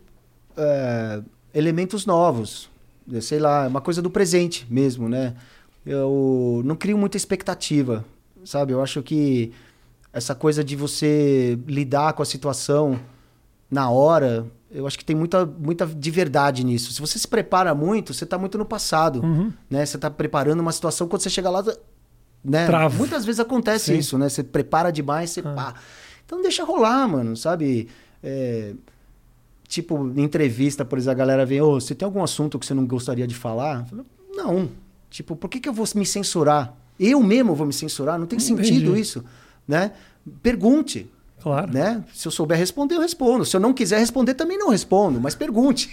[0.57, 1.21] é,
[1.53, 2.69] elementos novos.
[3.11, 5.33] Eu sei lá, é uma coisa do presente mesmo, né?
[5.85, 8.05] Eu não crio muita expectativa,
[8.45, 8.73] sabe?
[8.73, 9.51] Eu acho que
[10.13, 12.99] essa coisa de você lidar com a situação
[13.69, 16.91] na hora, eu acho que tem muita, muita de verdade nisso.
[16.93, 19.51] Se você se prepara muito, você está muito no passado, Uhum.
[19.69, 19.85] né?
[19.85, 21.63] Você está preparando uma situação, quando você chega lá,
[22.43, 22.65] né?
[22.67, 22.95] Trava.
[22.95, 23.97] Muitas vezes acontece Sim.
[23.97, 24.29] isso, né?
[24.29, 25.53] Você prepara demais, você Ah.
[25.53, 25.73] pá.
[26.25, 27.87] Então deixa rolar, mano, sabe?
[28.21, 28.73] É,
[29.71, 32.85] tipo, entrevista, por exemplo, a galera vem, ô, você tem algum assunto que você não
[32.85, 33.79] gostaria de falar?
[33.79, 34.05] Eu falo,
[34.35, 34.69] não.
[35.09, 36.73] Tipo, por que, que eu vou me censurar?
[36.99, 38.19] Eu mesmo vou me censurar?
[38.19, 38.65] Não tem Entendi.
[38.67, 39.23] sentido isso,
[39.65, 39.93] né?
[40.43, 41.09] Pergunte,
[41.41, 41.71] Claro.
[41.73, 42.03] né?
[42.13, 43.45] Se eu souber responder, eu respondo.
[43.45, 45.89] Se eu não quiser responder, também não respondo, mas pergunte.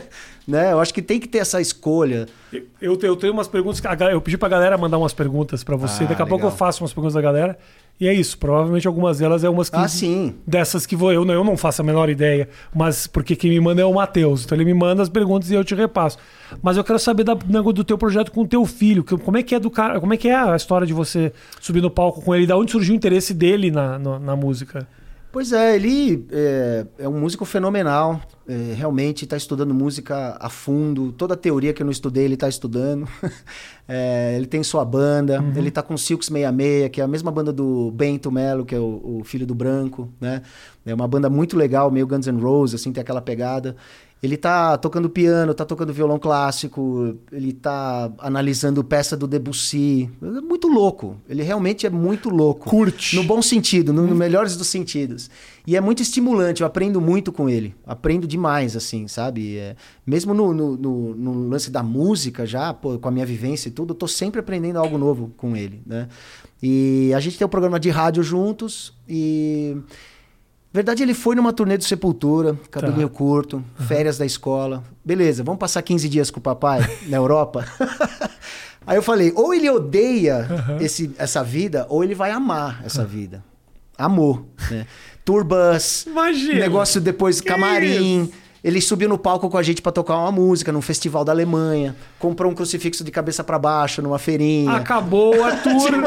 [0.48, 0.72] né?
[0.72, 2.26] Eu acho que tem que ter essa escolha.
[2.80, 3.80] Eu, eu tenho umas perguntas.
[3.84, 6.04] a Eu pedi pra galera mandar umas perguntas pra você.
[6.04, 6.56] Ah, Daqui a pouco eu legal.
[6.58, 7.58] faço umas perguntas da galera.
[8.00, 8.38] E é isso.
[8.38, 9.76] Provavelmente algumas delas é umas que.
[9.76, 10.34] Ah, sim.
[10.46, 12.48] Dessas que vou, eu, não- eu não faço a menor ideia.
[12.74, 14.44] Mas porque quem me manda é o Matheus.
[14.44, 16.16] Então ele me manda as perguntas e eu te repasso.
[16.62, 19.02] Mas eu quero saber da, do teu projeto com o teu filho.
[19.02, 19.98] que- como é que é do cara.
[20.00, 22.46] Como é que é a história de você subir no palco com ele?
[22.46, 24.86] Da onde surgiu o interesse dele na, no- na música?
[25.30, 28.20] Pois é, ele é, é um músico fenomenal.
[28.48, 31.12] é, realmente está estudando música a fundo.
[31.12, 33.06] Toda a teoria que eu não estudei, ele está estudando.
[33.90, 35.42] É, ele tem sua banda.
[35.56, 38.74] Ele está com o Silks 66, que é a mesma banda do Bento Melo, que
[38.74, 40.12] é o, o filho do Branco.
[40.20, 40.42] Né?
[40.84, 43.76] É uma banda muito legal, meio Guns N' Roses, assim, tem aquela pegada.
[44.20, 50.10] Ele tá tocando piano, tá tocando violão clássico, ele tá analisando peça do Debussy.
[50.20, 51.16] É muito louco.
[51.28, 52.68] Ele realmente é muito louco.
[52.68, 53.14] Curte.
[53.14, 55.30] No bom sentido, no, no melhores dos sentidos.
[55.64, 57.74] E é muito estimulante, eu aprendo muito com ele.
[57.86, 59.56] Aprendo demais, assim, sabe?
[59.56, 63.72] É, mesmo no, no, no- lance da música já, pô, com a minha vivência e
[63.72, 66.08] tudo, eu tô sempre aprendendo algo novo com ele, né?
[66.60, 69.76] E a gente tem um programa de rádio juntos e...
[70.72, 74.84] Verdade, ele foi numa turnê do Sepultura, cabelinho curto, férias da escola.
[75.04, 77.64] Beleza, vamos passar 15 dias com o papai na Europa?
[78.86, 80.46] Aí eu falei, ou ele odeia
[80.80, 83.42] esse, essa vida, ou ele vai amar essa vida.
[83.96, 84.86] Amor, né?
[86.06, 86.60] Imagina.
[86.60, 88.22] negócio depois Que camarim.
[88.24, 88.32] isso?
[88.68, 91.96] Ele subiu no palco com a gente pra tocar uma música num festival da Alemanha.
[92.18, 94.72] Comprou um crucifixo de cabeça pra baixo numa feirinha.
[94.72, 96.04] Acabou a tour.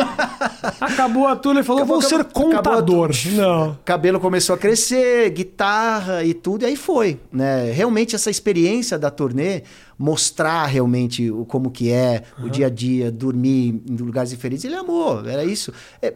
[0.80, 1.54] acabou a tour.
[1.56, 3.10] Ele falou: Acabou- vou ser contador.
[3.34, 3.78] Não.
[3.84, 7.72] cabelo começou a crescer, guitarra e tudo, e aí foi, né?
[7.72, 9.64] Realmente essa experiência da turnê,
[9.98, 14.76] mostrar realmente o, como que é, o dia a dia, dormir em lugares diferentes, ele
[14.76, 15.74] amou, era isso.
[16.00, 16.14] É,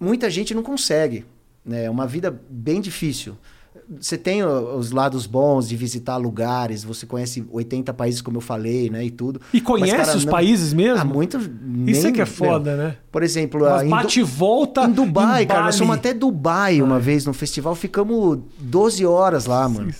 [0.00, 1.26] muita gente não consegue,
[1.62, 1.84] né?
[1.84, 3.36] É uma vida bem difícil.
[4.00, 8.88] Você tem os lados bons de visitar lugares, você conhece 80 países, como eu falei,
[8.88, 9.04] né?
[9.04, 9.40] E tudo.
[9.52, 11.00] E Mas, conhece cara, os não- países mesmo?
[11.00, 11.36] Ah, muito.
[11.38, 12.96] Isso nem- é que é meu, foda, né?
[13.10, 14.84] Por exemplo, Mas a bate e volta.
[14.84, 15.62] em Dubai, em cara.
[15.64, 15.78] Nós Bali.
[15.86, 19.92] fomos até Dubai uma vez no festival, ficamos 12 horas lá, mano.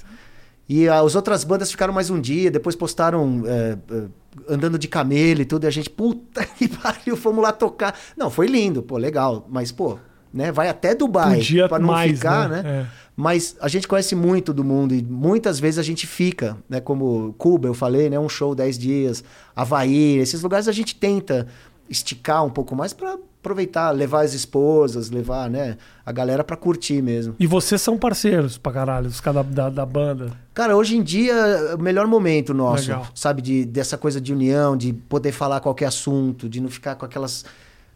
[0.69, 4.03] E as outras bandas ficaram mais um dia, depois postaram é, é,
[4.49, 7.95] andando de camelo e tudo, e a gente, puta que pariu, fomos lá tocar.
[8.17, 9.47] Não, foi lindo, pô, legal.
[9.51, 9.99] Mas, pô,
[10.33, 12.63] né, vai até Dubai Podia pra não mais, ficar, né?
[12.63, 12.71] né?
[12.71, 12.87] É.
[13.15, 16.81] Mas a gente conhece muito do mundo e muitas vezes a gente fica, né?
[16.81, 18.19] Como Cuba, eu falei, né?
[18.19, 19.23] Um show 10 dias,
[19.55, 21.47] Havaí, esses lugares a gente tenta
[21.91, 25.77] esticar um pouco mais para aproveitar, levar as esposas, levar, né?
[26.07, 27.35] A galera para curtir mesmo.
[27.39, 30.33] E vocês são parceiros pra caralho, os caras da, da banda.
[30.55, 33.09] Cara, hoje em dia é o melhor momento nosso, Legal.
[33.15, 33.43] sabe?
[33.43, 37.45] De, dessa coisa de união, de poder falar qualquer assunto, de não ficar com aquelas.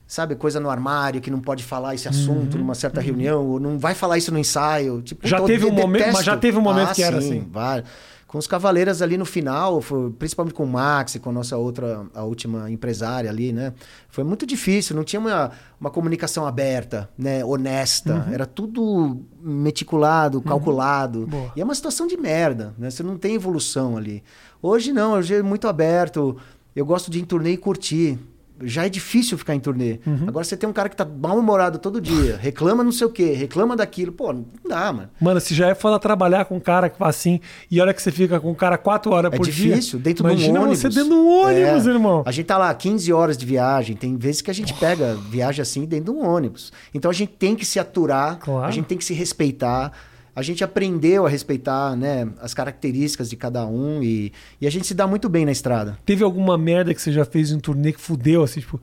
[0.08, 3.76] Sabe, coisa no armário que não pode falar esse assunto numa certa reunião, ou não
[3.78, 5.02] vai falar isso no ensaio.
[5.02, 5.28] Tipo, Uhum.
[5.30, 6.16] Já teve um de- momento- detesto.
[6.16, 7.48] mas já teve um momento Ah, que era sim, assim.
[7.50, 7.82] vai.
[8.28, 11.56] Com os Cavaleiras ali no final, foi- principalmente com o Max e com a nossa
[11.56, 13.72] outra, a última empresária ali, né?
[14.08, 15.50] Foi muito difícil, não tinha uma,
[15.80, 17.44] uma comunicação aberta, né?
[17.44, 18.24] Honesta.
[18.28, 18.32] Uhum.
[18.34, 21.26] Era tudo meticulado, calculado.
[21.26, 21.52] Boa.
[21.56, 22.90] E é uma situação de merda, né?
[22.90, 24.22] Você não tem evolução ali.
[24.62, 26.36] Hoje não, hoje é muito aberto.
[26.74, 28.18] Eu gosto de ir em turnê e curtir.
[28.62, 30.00] Já é difícil ficar em turnê.
[30.06, 30.24] Uhum.
[30.28, 33.32] Agora você tem um cara que tá mal-humorado todo dia, reclama não sei o quê,
[33.32, 34.12] reclama daquilo.
[34.12, 35.10] Pô, não dá, mano.
[35.20, 37.40] Mano, se já é foda trabalhar com um cara que faz assim,
[37.70, 39.70] e olha que você fica com um cara quatro horas É por dia.
[39.74, 40.78] difícil, dentro de um ônibus.
[40.78, 41.90] você dentro de um ônibus, É.
[41.90, 42.22] irmão.
[42.26, 43.94] A gente tá lá 15 horas de viagem.
[43.96, 46.72] Tem vezes que a gente pega viagem assim dentro de um ônibus.
[46.94, 48.66] Então a gente tem que se aturar, Claro.
[48.66, 49.92] a gente tem que se respeitar.
[50.36, 54.86] A gente aprendeu a respeitar né, as características de cada um e, e a gente
[54.86, 55.98] se dá muito bem na estrada.
[56.04, 58.78] Teve alguma merda que você já fez em um turnê que fudeu, assim, tipo,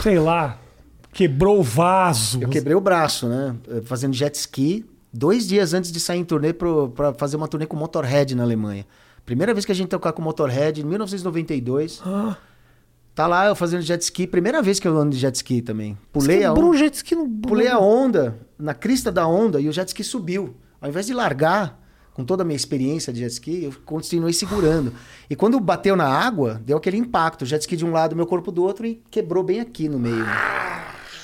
[0.00, 0.58] sei lá,
[1.12, 2.40] quebrou o vaso.
[2.40, 3.54] Eu quebrei o braço, né?
[3.84, 7.76] Fazendo jet ski, dois dias antes de sair em turnê pra fazer uma turnê com
[7.76, 8.86] Motorhead na Alemanha.
[9.26, 12.00] Primeira vez que a gente tocar com Motorhead, em 1992.
[12.02, 12.34] Ah,
[13.14, 15.98] Tá lá eu fazendo jet ski, primeira vez que eu ando de jet ski também.
[16.10, 16.60] Pulei a onda.
[16.62, 17.28] um jet ski no...
[17.28, 20.54] Pulei a onda, na crista da onda, e o jet ski subiu.
[20.82, 21.80] Ao invés de largar,
[22.12, 24.92] com toda a minha experiência de jet ski, eu continuei segurando.
[25.30, 27.42] E quando bateu na água, deu aquele impacto.
[27.42, 29.98] O jet ski de um lado, meu corpo do outro, e quebrou bem aqui no
[29.98, 30.26] meio.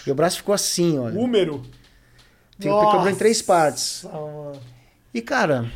[0.06, 1.12] Meu braço ficou assim, olha.
[1.14, 1.60] Número.
[2.58, 4.04] Ficou- Quebrou em três partes.
[4.04, 4.52] Mano.
[5.12, 5.70] E, cara,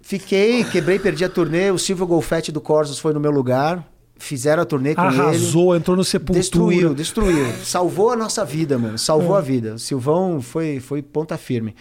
[0.00, 1.70] fiquei, quebrei, perdi a turnê.
[1.70, 3.86] O Silvio Golfetti do Corsos foi no meu lugar.
[4.16, 5.20] Fizeram a turnê com ele.
[5.20, 6.40] Arrasou, entrou no Sepultura.
[6.40, 7.46] Destruiu, destruiu.
[7.64, 8.98] Salvou a nossa vida, mano.
[8.98, 9.38] Salvou É.
[9.38, 9.74] a vida.
[9.74, 11.74] O Silvão foi, foi ponta firme.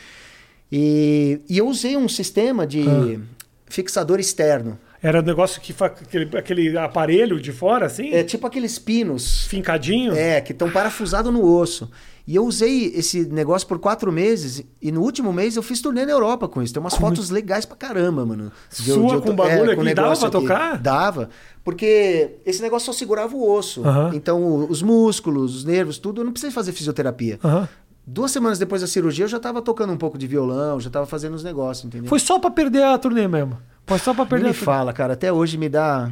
[0.71, 3.19] E, e eu usei um sistema de Ah.
[3.67, 4.77] fixador externo.
[5.01, 8.09] Era um negócio que aquele, aquele aparelho de fora, assim?
[8.11, 9.45] É tipo aqueles pinos.
[9.47, 10.13] Fincadinho?
[10.13, 11.89] É, que estão parafusados no osso.
[12.27, 14.61] E eu usei esse negócio por quatro meses.
[14.81, 16.73] E no último mês eu fiz turnê na Europa com isso.
[16.73, 18.51] Tem umas fotos legais pra caramba, mano.
[18.69, 20.77] De Sua de eu com bagulho aqui, o dava negócio pra tocar?
[20.77, 21.29] Dava.
[21.63, 23.81] Porque esse negócio só segurava o osso.
[24.13, 27.39] Então os músculos, os nervos, tudo, eu não precisei fazer fisioterapia.
[27.43, 27.69] Aham.
[28.11, 31.05] Duas semanas depois da cirurgia eu já tava tocando um pouco de violão, já tava
[31.05, 32.09] fazendo os negócios, entendeu?
[32.09, 33.57] Foi só pra perder a turnê mesmo.
[33.85, 34.65] Foi só pra Nem perder me a turnê.
[34.65, 35.13] fala, cara.
[35.13, 36.11] Até hoje me dá,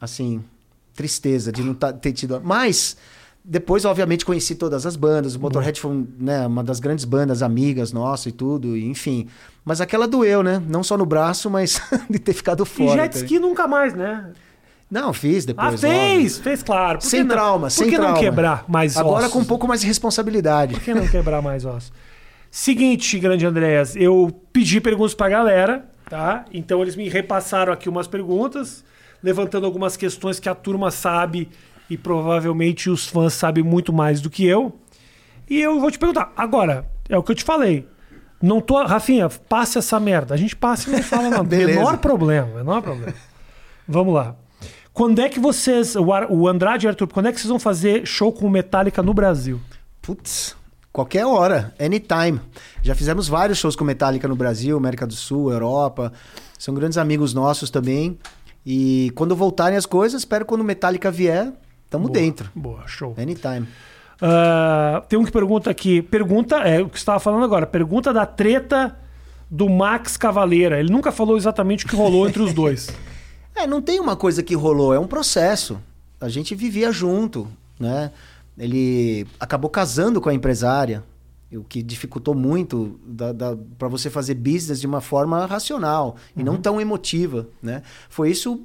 [0.00, 0.42] assim,
[0.94, 2.40] tristeza de não tá- ter tido.
[2.44, 2.96] Mas
[3.44, 5.36] depois, obviamente, conheci todas as bandas.
[5.36, 9.28] O Motorhead foi né, uma das grandes bandas, amigas nossas e tudo, e, enfim.
[9.64, 10.60] Mas aquela doeu, né?
[10.68, 11.80] Não só no braço, mas
[12.10, 13.02] de ter ficado E fora.
[13.02, 14.32] jet ski nunca mais, né?
[14.90, 15.74] Não, fiz depois.
[15.74, 16.98] Ah, fez, fez, claro.
[16.98, 18.20] Por Sem não- trauma, Por sem que não trauma.
[18.20, 19.32] quebrar mais Agora ossos?
[19.32, 20.74] com um pouco mais de responsabilidade.
[20.74, 21.92] Por que não quebrar mais ossos?
[22.50, 26.46] Seguinte, grande Andréas, eu pedi perguntas pra galera, tá?
[26.52, 28.82] Então eles me repassaram aqui umas perguntas,
[29.22, 31.50] levantando algumas questões que a turma sabe
[31.90, 34.74] e provavelmente os fãs sabem muito mais do que eu.
[35.50, 36.32] E eu vou te perguntar.
[36.34, 37.86] Agora, é o que eu te falei.
[38.40, 38.82] Não tô.
[38.84, 40.32] Rafinha, passe essa merda.
[40.34, 41.42] A gente passa e não fala nada.
[41.56, 43.12] Menor problema, menor problema.
[43.86, 44.36] Vamos lá.
[44.98, 47.60] Quando é que vocês, o o Andrade e o Arthur, quando é que vocês vão
[47.60, 49.60] fazer show com o Metallica no Brasil?
[50.02, 50.56] Putz,
[50.92, 52.40] qualquer hora, anytime.
[52.82, 56.12] Já fizemos vários shows com Metallica no Brasil, América do Sul, Europa.
[56.58, 58.18] São grandes amigos nossos também.
[58.66, 61.52] E quando voltarem as coisas, espero que quando Metallica vier,
[61.88, 62.50] tamo Boa, dentro.
[62.52, 63.14] Boa, show.
[63.16, 63.68] Anytime.
[64.20, 66.02] Ah, tem um que pergunta aqui.
[66.02, 67.68] Pergunta, é o que você estava falando agora.
[67.68, 68.98] Pergunta da treta
[69.48, 70.80] do Max Cavaleira.
[70.80, 72.88] Ele nunca falou exatamente o que rolou entre os dois.
[73.58, 75.80] É, não tem uma coisa que rolou, é um processo.
[76.20, 77.48] A gente vivia junto,
[77.78, 78.12] né?
[78.56, 81.02] Ele acabou casando com a empresária,
[81.52, 86.56] o que dificultou muito da, para você fazer business de uma forma racional e não
[86.56, 87.82] tão emotiva, né?
[88.08, 88.60] Foi isso,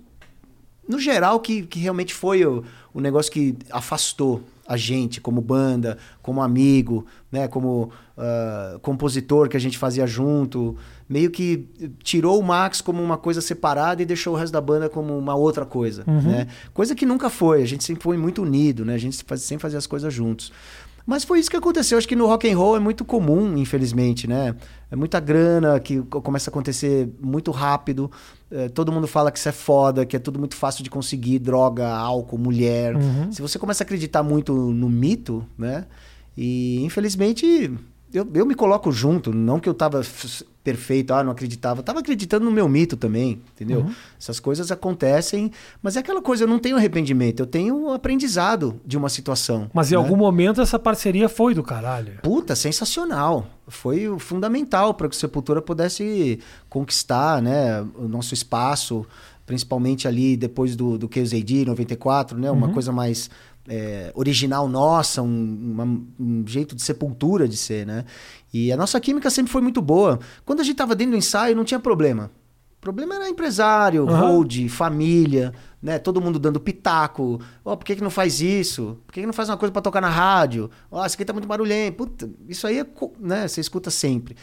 [0.87, 2.63] no geral, que, que realmente foi o,
[2.93, 7.47] o negócio que afastou a gente como banda, como amigo, né?
[7.47, 10.77] Como ah, compositor que a gente fazia junto.
[11.10, 11.68] Meio que
[12.04, 15.36] tirou o Max como uma coisa separada e deixou o resto da banda como uma
[15.36, 16.47] outra coisa, né?
[16.74, 17.62] Coisa que nunca foi.
[17.62, 18.93] A gente sempre foi muito unido, né?
[18.95, 20.51] A gente faz- sempre fazia as coisas juntos.
[21.06, 21.97] Mas foi isso que aconteceu.
[21.97, 24.56] Acho que no rock and roll é muito comum, infelizmente, né?
[24.89, 28.10] É muita grana que co- começa a acontecer muito rápido.
[28.49, 31.39] É, todo mundo fala que isso é foda, que é tudo muito fácil de conseguir,
[31.39, 32.95] droga, álcool, mulher.
[33.34, 35.86] Se você começa a acreditar muito no mito, né?
[36.38, 37.70] E infelizmente
[38.14, 40.01] eu, eu me coloco junto, não que eu tava
[40.64, 43.86] perfeito, ah, não acreditava, eu tava acreditando no meu mito também, entendeu?
[44.18, 45.51] Essas coisas acontecem,
[45.82, 49.70] mas é aquela coisa, eu não tenho arrependimento, eu tenho um aprendizado de uma situação.
[49.74, 50.01] Mas em né?
[50.01, 52.20] algum momento essa parceria foi do caralho.
[52.22, 53.47] Puta, sensacional.
[53.68, 56.39] Foi o fundamental para que o Sepultura pudesse
[56.70, 59.05] conquistar né, o nosso espaço,
[59.45, 63.30] principalmente ali depois do, do KZD 94, né, uma coisa mais
[63.68, 67.86] é, original nossa, um, uma- um jeito de sepultura de ser.
[67.86, 68.05] Né?
[68.53, 70.20] E a nossa química sempre foi muito boa.
[70.45, 72.30] Quando a gente estava dentro do ensaio, não tinha problema.
[72.78, 74.20] O problema era empresário, Aham.
[74.28, 75.97] hold, família, né?
[75.97, 77.39] Todo mundo dando pitaco.
[77.64, 78.97] Ó, por que, que não faz isso?
[79.07, 80.70] Por que, que não faz uma coisa pra tocar na rádio?
[80.91, 81.95] Ó, isso aqui tá muito barulhento.
[81.95, 82.86] Puta, isso aí é,
[83.22, 83.47] né?
[83.47, 84.36] Você escuta sempre.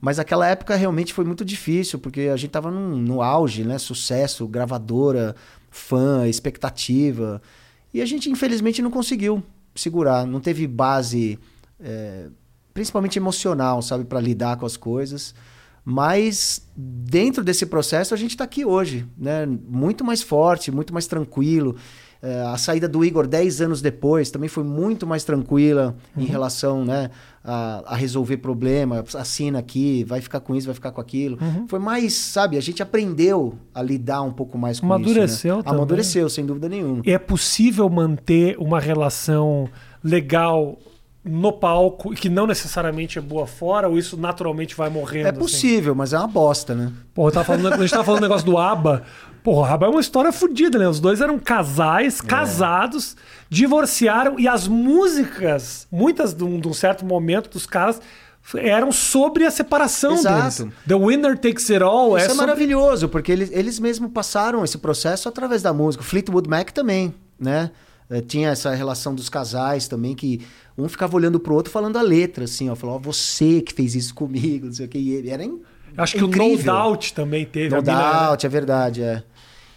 [0.00, 3.78] Mas aquela época realmente foi muito difícil, porque a gente tava num- no auge, né?
[3.78, 5.34] Sucesso, gravadora,
[5.68, 7.42] fã, expectativa.
[7.92, 9.42] E a gente, infelizmente, não conseguiu
[9.74, 10.26] segurar.
[10.26, 11.38] Não teve base,
[11.80, 12.28] é,
[12.74, 14.04] principalmente emocional, sabe?
[14.04, 15.34] Pra lidar com as coisas.
[15.84, 19.46] Mas dentro desse processo a gente está aqui hoje, né?
[19.46, 21.76] Muito mais forte, muito mais tranquilo.
[22.20, 26.84] É, a saída do Igor 10 anos depois também foi muito mais tranquila em relação
[26.84, 27.10] né,
[27.48, 29.02] a, a resolver problema.
[29.14, 31.38] Assina aqui, vai ficar com isso, vai ficar com aquilo.
[31.66, 35.56] Foi mais, sabe, a gente aprendeu a lidar um pouco mais com Amadureceu isso.
[35.56, 35.62] Né?
[35.62, 35.78] também.
[35.78, 37.02] Amadureceu, sem dúvida nenhuma.
[37.06, 39.68] É possível manter uma relação
[40.04, 40.78] legal
[41.24, 45.26] no palco e que não necessariamente é boa fora, ou isso naturalmente vai morrendo?
[45.26, 45.38] É assim?
[45.38, 46.92] possível, mas é uma bosta, né?
[47.14, 49.04] Pô, eu tava falando, a gente tava falando do negócio do ABBA.
[49.64, 50.88] ABBA é uma história fodida, né?
[50.88, 51.38] Os dois eram É.
[51.38, 53.16] casais, casados,
[53.48, 58.00] divorciaram e as músicas, muitas de um, de um certo momento dos caras
[58.56, 60.64] eram sobre a separação Exato.
[60.64, 60.74] deles.
[60.86, 62.46] The Winner Takes It All Isso é, é, sobre...
[62.46, 66.02] maravilhoso, porque eles, eles mesmos passaram esse processo através da música.
[66.02, 67.70] Fleetwood Mac também, né?
[68.10, 70.40] Eh, Tinha essa relação dos casais também, que
[70.78, 72.74] um ficava olhando pro outro falando a letra, assim, ó.
[72.74, 74.96] Falou, ó, você que fez isso comigo, não sei o que.
[74.98, 75.42] E ele era
[75.98, 76.72] Acho que o No incrível.
[76.72, 77.70] Doubt também teve.
[77.70, 79.22] No a mina- doubt, é verdade, é.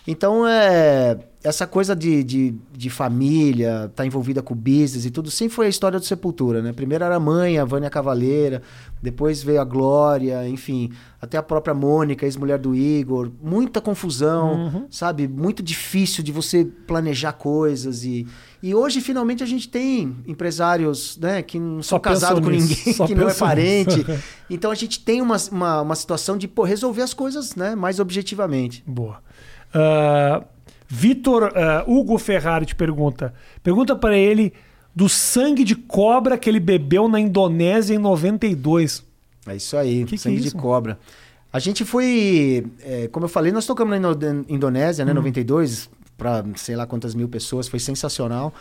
[0.08, 5.56] Então, é, essa coisa de, de, de família, tá envolvida com business e tudo, sempre
[5.56, 6.72] foi a história do Sepultura, né?
[6.72, 8.62] Primeiro era a mãe, a Vânia Cavaleira,
[9.02, 13.32] depois veio a Glória, enfim, até a própria Mônica, ex-mulher do Igor.
[13.42, 15.28] Muita confusão, sabe?
[15.28, 18.28] Muito difícil de você planejar coisas e...
[18.64, 23.06] E hoje, finalmente, a gente tem empresários né, que não são casados com ninguém, só
[23.08, 23.98] que não é parente.
[23.98, 24.12] nisso.
[24.52, 28.02] Então a gente tem uma, uma, uma situação de pô, resolver as coisas né, mais
[28.02, 28.84] objetivamente.
[28.86, 29.20] Boa.
[29.74, 30.44] Ah,
[30.92, 33.34] Vitor ah, Hugo Ferrari te pergunta.
[33.64, 34.52] Pergunta para ele
[34.94, 39.04] do sangue de cobra que ele bebeu na Indonésia em 92.
[39.48, 40.58] É isso aí, Que que sangue é de isso?
[40.58, 41.00] cobra.
[41.54, 46.44] A gente foi, é, como eu falei, nós tocamos na Indo- Indonésia, né, 92, para
[46.56, 48.54] sei lá quantas mil pessoas, foi sensacional.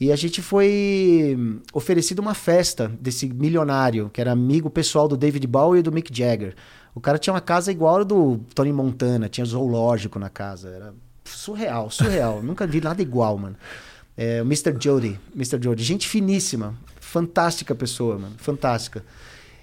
[0.00, 1.36] E a gente foi
[1.72, 6.10] oferecido uma festa desse milionário, que era amigo pessoal do David Bowie e do Mick
[6.16, 6.54] Jagger.
[6.94, 10.68] O cara tinha uma casa igual a do Tony Montana, tinha zoológico na casa.
[10.70, 10.94] Era
[11.36, 12.42] surreal, surreal.
[12.44, 13.56] Nunca vi nada igual, mano.
[14.16, 14.76] É, o Mr.
[14.78, 15.58] Jody, Mr.
[15.62, 19.04] Jody, gente finíssima, fantástica pessoa, mano, fantástica.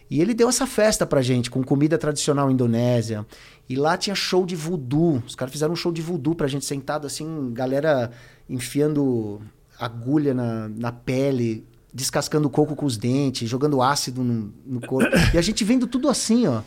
[0.09, 3.25] E ele deu essa festa pra gente, com comida tradicional indonésia.
[3.67, 5.21] E lá tinha show de voodoo.
[5.27, 8.11] Os caras fizeram um show de voodoo pra gente sentado assim, galera
[8.49, 9.41] enfiando
[9.77, 15.11] agulha na, na pele, descascando coco com os dentes, jogando ácido no, no corpo.
[15.33, 16.61] e a gente vendo tudo assim, ó.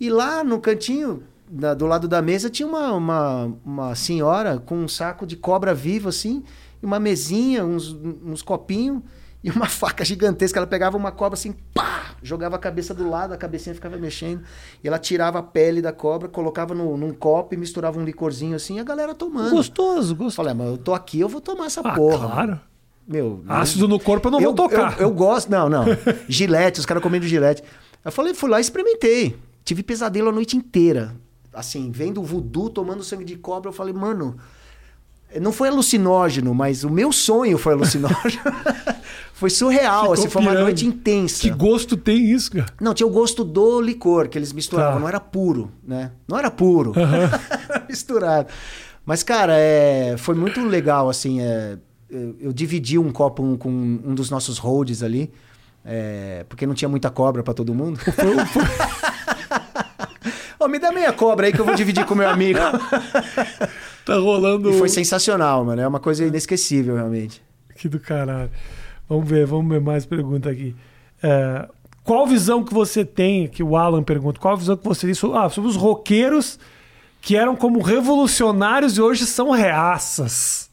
[0.00, 1.22] E lá no cantinho,
[1.54, 5.74] da, do lado da mesa, tinha uma, uma, uma senhora com um saco de cobra
[5.74, 6.42] viva, assim,
[6.82, 7.92] e uma mesinha, uns,
[8.24, 9.02] uns copinhos
[9.44, 10.58] e uma faca gigantesca.
[10.58, 12.16] Ela pegava uma cobra assim, pá!
[12.22, 14.42] Jogava a cabeça do lado, a cabecinha ficava mexendo.
[14.82, 18.56] E ela tirava a pele da cobra, colocava no, num copo e misturava um licorzinho
[18.56, 19.50] assim, e a galera tomando.
[19.50, 20.36] Gostoso, gostoso.
[20.36, 22.28] Falei, ah, mas eu tô aqui, eu vou tomar essa Ah, porra.
[22.28, 22.48] claro.
[22.48, 22.60] mano.
[23.06, 24.94] Meu, Ácido no corpo eu não vou tocar.
[24.96, 25.84] Eu, eu gosto, não, não.
[26.28, 27.62] Gilete, os caras comendo gilete.
[28.04, 29.36] Eu falei, fui lá e experimentei.
[29.64, 31.14] Tive pesadelo a noite inteira.
[31.52, 34.36] Assim, vendo o voodoo tomando sangue de cobra, eu falei, mano,
[35.40, 38.42] não foi alucinógeno, mas o meu sonho foi alucinógeno.
[39.34, 41.40] foi surreal, Ficou assim, foi uma noite intensa.
[41.42, 42.66] Que gosto tem isso, cara?
[42.80, 45.00] Não, tinha o gosto do licor que eles misturavam, Tá.
[45.00, 46.12] não era puro, né?
[46.28, 48.48] Não era puro, era misturado.
[49.04, 51.76] Mas, cara, é, foi muito legal, assim, é,
[52.08, 55.30] eu, eu dividi um copo um- com um dos nossos holds ali,
[55.84, 57.98] é, porque não tinha muita cobra pra todo mundo.
[60.62, 62.58] Ô, me dá meia cobra aí que eu vou dividir com meu amigo.
[64.04, 64.68] Tá rolando.
[64.68, 67.40] E foi sensacional, mano, é uma coisa inesquecível, realmente.
[67.76, 68.50] Que do caralho.
[69.08, 70.74] Vamos ver, vamos ver mais pergunta aqui.
[71.22, 71.68] É,
[72.02, 75.38] qual visão que você tem, que o Alan pergunta, qual visão que você tem sobre,
[75.38, 76.58] ah, sobre os roqueiros
[77.20, 80.68] que eram como revolucionários e hoje são reaças?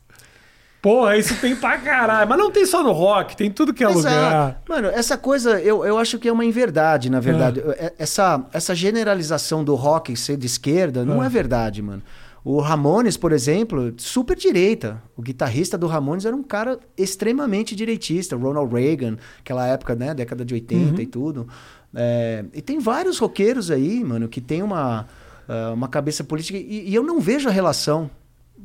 [0.81, 2.29] Porra, isso tem pra caralho.
[2.29, 4.11] Mas não tem só no rock, tem tudo que é lugar.
[4.13, 4.57] Exato.
[4.69, 7.59] Mano, essa coisa eu, eu acho que é uma inverdade, na verdade.
[7.77, 11.25] É- Essa, essa generalização do rock ser de esquerda não É.
[11.25, 12.01] é verdade, mano.
[12.45, 15.01] O Ramones, por exemplo, super direita.
[15.17, 18.37] O guitarrista do Ramones era um cara extremamente direitista.
[18.37, 20.13] Ronald Reagan, aquela época, né?
[20.13, 21.45] Década de 80 e tudo.
[21.93, 25.05] É, e tem vários roqueiros aí, mano, que tem uma,
[25.49, 26.57] ah, uma cabeça política.
[26.57, 28.09] E, e eu não vejo a relação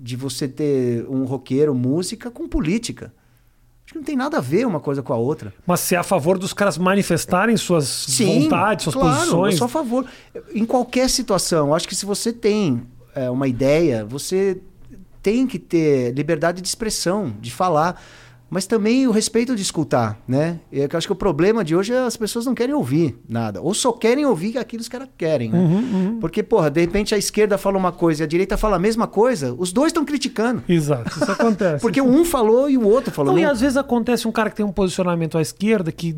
[0.01, 3.13] de você ter um roqueiro, música, com política.
[3.85, 5.53] Acho que não tem nada a ver uma coisa com a outra.
[5.67, 9.55] Mas você é a favor dos caras manifestarem suas vontades, suas claro, posições?
[9.55, 10.07] Eu sou a favor.
[10.55, 12.83] Em qualquer situação, eu acho que se você tem
[13.15, 14.59] é, uma ideia, você
[15.23, 18.03] tem que ter liberdade de expressão, de falar,
[18.55, 20.61] mas também o respeito de escutar, né?
[20.71, 23.75] Eu acho que o problema de hoje é as pessoas não querem ouvir nada, ou
[23.75, 25.59] só querem ouvir aquilo que os caras querem, né?
[25.59, 28.79] Uhum, Porque, porra, de repente a esquerda fala uma coisa e a direita fala a
[28.79, 30.63] mesma coisa, os dois estão criticando.
[30.69, 31.83] Exato, isso acontece.
[31.83, 33.33] Porque um falou e o outro falou.
[33.33, 36.15] Não, e às vezes acontece um cara que tem um posicionamento à esquerda que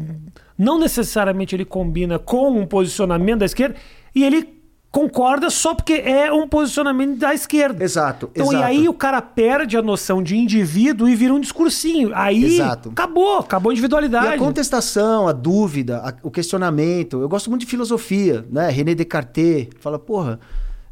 [0.58, 3.76] não necessariamente ele combina com um posicionamento da esquerda
[4.14, 4.55] e ele
[4.96, 7.84] concorda só porque é um posicionamento da esquerda.
[7.84, 8.62] Exato, Então, exato.
[8.62, 12.12] e aí o cara perde a noção de indivíduo e vira um discursinho.
[12.14, 12.88] Aí Exato.
[12.88, 14.26] acabou, acabou a E individualidade.
[14.28, 17.20] a contestação, a dúvida, a- o questionamento.
[17.20, 18.70] Eu gosto muito de filosofia, né?
[18.70, 20.40] René Descartes fala, porra,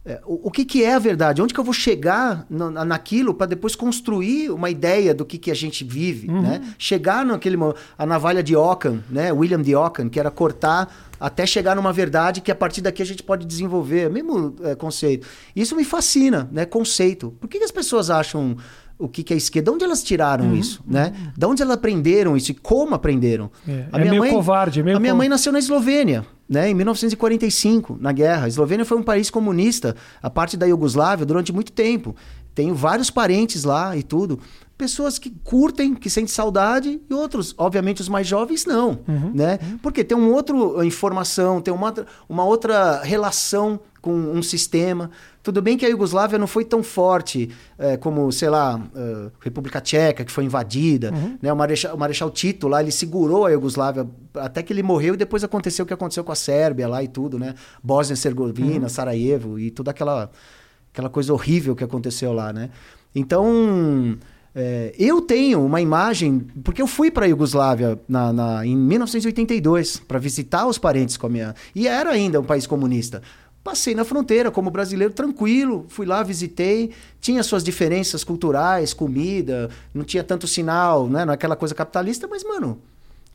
[0.07, 1.41] é, o, o que, que é a verdade?
[1.41, 5.39] Onde que eu vou chegar na- na- naquilo para depois construir uma ideia do que,
[5.39, 6.61] que a gente vive, né?
[6.79, 7.57] Chegar naquele
[7.97, 9.33] a navalha de Ockham, né?
[9.33, 13.07] William de Ockham, que era cortar até chegar numa verdade que a partir daqui a
[13.07, 15.27] gente pode desenvolver, mesmo é, conceito.
[15.57, 16.67] Isso me fascina, né?
[16.67, 17.35] Conceito.
[17.41, 18.57] Por que, que as pessoas acham
[18.99, 19.71] o que, que é esquerda?
[19.71, 21.13] De onde elas tiraram isso, né?
[21.37, 23.51] De onde elas aprenderam isso e como aprenderam?
[23.67, 26.75] É, é meio covarde, é meio a minha co- mãe nasceu na Eslovênia, né, em
[26.75, 28.45] 1945, na guerra.
[28.45, 32.15] A Eslovênia foi um país comunista, a parte da Iugoslávia, durante muito tempo.
[32.55, 34.39] Tenho vários parentes lá e tudo.
[34.79, 38.99] Pessoas que curtem, que sentem saudade, e outros, obviamente, os mais jovens, não.
[39.09, 39.33] Uhum.
[39.35, 39.59] Né?
[39.83, 45.11] Porque tem uma outra informação, tem uma, outra- uma outra relação com um sistema.
[45.43, 47.49] Tudo bem que a Iugoslávia não foi tão forte
[47.79, 51.11] eh, como, sei lá, eh, República Tcheca, que foi invadida.
[51.11, 51.39] Uhum.
[51.41, 51.51] Né?
[51.51, 55.17] O, Marechal, o Marechal Tito lá, ele segurou a Iugoslávia até que ele morreu e
[55.17, 57.55] depois aconteceu o que aconteceu com a Sérvia lá e tudo, né?
[57.83, 60.31] Bósnia-Herzegovina, Sarajevo e toda aquela,
[60.93, 62.69] aquela coisa horrível que aconteceu lá, né?
[63.15, 64.19] Então,
[64.55, 69.97] é, eu tenho uma imagem, porque eu fui para a Iugoslávia na, na- em 1982
[70.07, 71.55] para visitar os parentes com a minha.
[71.75, 73.21] E era ainda um país comunista.
[73.65, 80.05] Passei na fronteira como brasileiro tranquilo, fui lá, visitei, tinha suas diferenças culturais, comida, não
[80.05, 81.25] tinha tanto sinal, né?
[81.25, 82.83] Não é aquela coisa capitalista, mas, mano,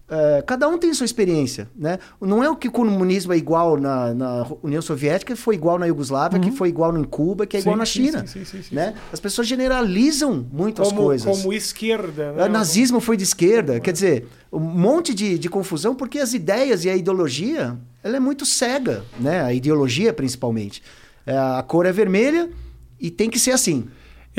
[0.09, 1.99] é, cada um tem sua experiência, né?
[2.19, 5.77] Não é o que o comunismo é igual na, na União Soviética, que foi igual
[5.77, 8.61] na Iugoslávia, que foi igual em Cuba, que é igual Sim, na China, sim, sim,
[8.63, 8.95] sim, né?
[9.13, 11.41] As pessoas generalizam muito as Como, coisas.
[11.41, 12.45] como esquerda, né?
[12.45, 16.85] O nazismo foi de esquerda, quer dizer, um monte de, de confusão, porque as ideias
[16.85, 19.41] e a ideologia, ela é muito cega, né?
[19.43, 20.81] A ideologia, principalmente.
[21.25, 22.49] É, a cor é vermelha
[22.99, 23.87] e tem que ser assim.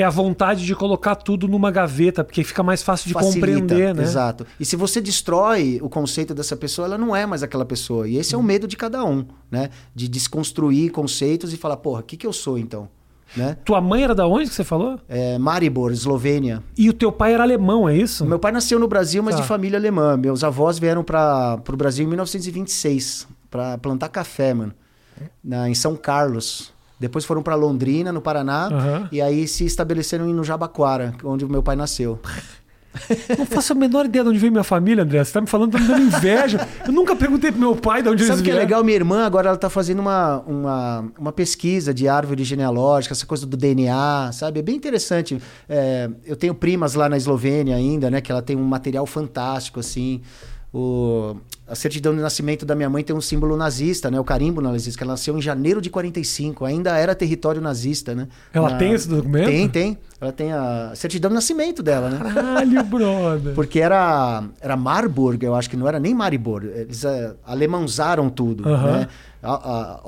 [0.01, 3.95] É a vontade de colocar tudo numa gaveta, porque fica mais fácil de Facilita, compreender,
[3.95, 4.03] né?
[4.03, 4.47] Exato.
[4.59, 8.09] E se você destrói o conceito dessa pessoa, ela não é mais aquela pessoa.
[8.09, 9.71] E esse é o medo de cada um, né?
[9.95, 12.89] De desconstruir conceitos e falar, porra, o que, que eu sou então?
[13.37, 13.57] Né?
[13.65, 14.99] Tua mãe era da onde que você falou?
[15.09, 16.63] É, Maribor, Eslovênia.
[16.77, 18.25] E o teu pai era alemão, é isso?
[18.27, 19.43] Meu pai nasceu no Brasil, mas Tá.
[19.43, 20.17] de família alemã.
[20.17, 24.73] Meus avós vieram para o Brasil em 1926 para plantar café, mano,
[25.45, 26.73] na, em São Carlos.
[27.01, 29.09] Depois foram para Londrina, no Paraná, Aham.
[29.11, 32.21] e aí se estabeleceram no Jabaquara, onde o meu pai nasceu.
[33.39, 35.23] Não faço a menor ideia de onde veio minha família, André.
[35.23, 36.67] Você tá me falando, tá me dando inveja.
[36.85, 38.67] Eu nunca perguntei pro meu pai de onde Sabe eles o que é vieram.
[38.67, 38.85] legal?
[38.85, 43.47] Minha irmã agora ela tá fazendo uma, uma, uma pesquisa de árvore genealógica, essa coisa
[43.47, 44.59] do DNA, sabe?
[44.59, 45.41] É bem interessante.
[45.69, 48.21] É, eu tenho primas lá na Eslovênia ainda, né?
[48.21, 50.21] Que ela tem um material fantástico, assim.
[50.73, 51.35] O,
[51.67, 54.21] a certidão de nascimento da minha mãe tem um símbolo nazista, né?
[54.21, 58.29] O carimbo nazista, que ela nasceu em janeiro de 45, ainda era território nazista, né?
[58.53, 59.47] Ela Na- tem esse documento?
[59.47, 59.99] Tem, tem.
[60.21, 62.19] Ela tem a certidão de nascimento dela, né?
[62.33, 63.55] Caralho, brother.
[63.57, 66.63] Porque era, era Marburg, eu acho que não era nem Maribor.
[66.65, 69.09] Eles é, alemãozaram tudo, né?
[69.43, 70.01] A,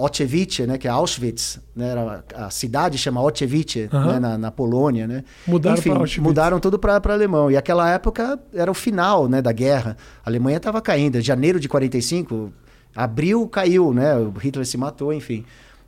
[0.66, 4.12] né, que é Auschwitz, né, era, a cidade chama Ochewice, Aham.
[4.12, 5.24] né, na, na Polônia, né?
[5.46, 7.50] Mudaram Enfim, mudaram tudo para alemão.
[7.50, 9.96] E aquela época era o final, né, da guerra.
[10.24, 11.20] A Alemanha estava caindo.
[11.20, 12.52] Janeiro de 45,
[12.94, 14.14] abril caiu, né?
[14.16, 15.44] O Hitler se matou, enfim.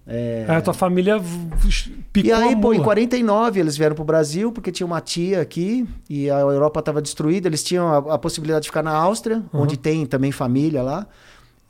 [0.06, 1.18] É, Aí a tua família
[2.12, 5.86] picou e aí, pô, em 49 eles vieram pro Brasil porque tinha uma tia aqui
[6.10, 7.48] e a Europa estava destruída.
[7.48, 9.62] Eles tinham a, a possibilidade de ficar na Áustria, Uhum.
[9.62, 11.06] onde tem também família lá.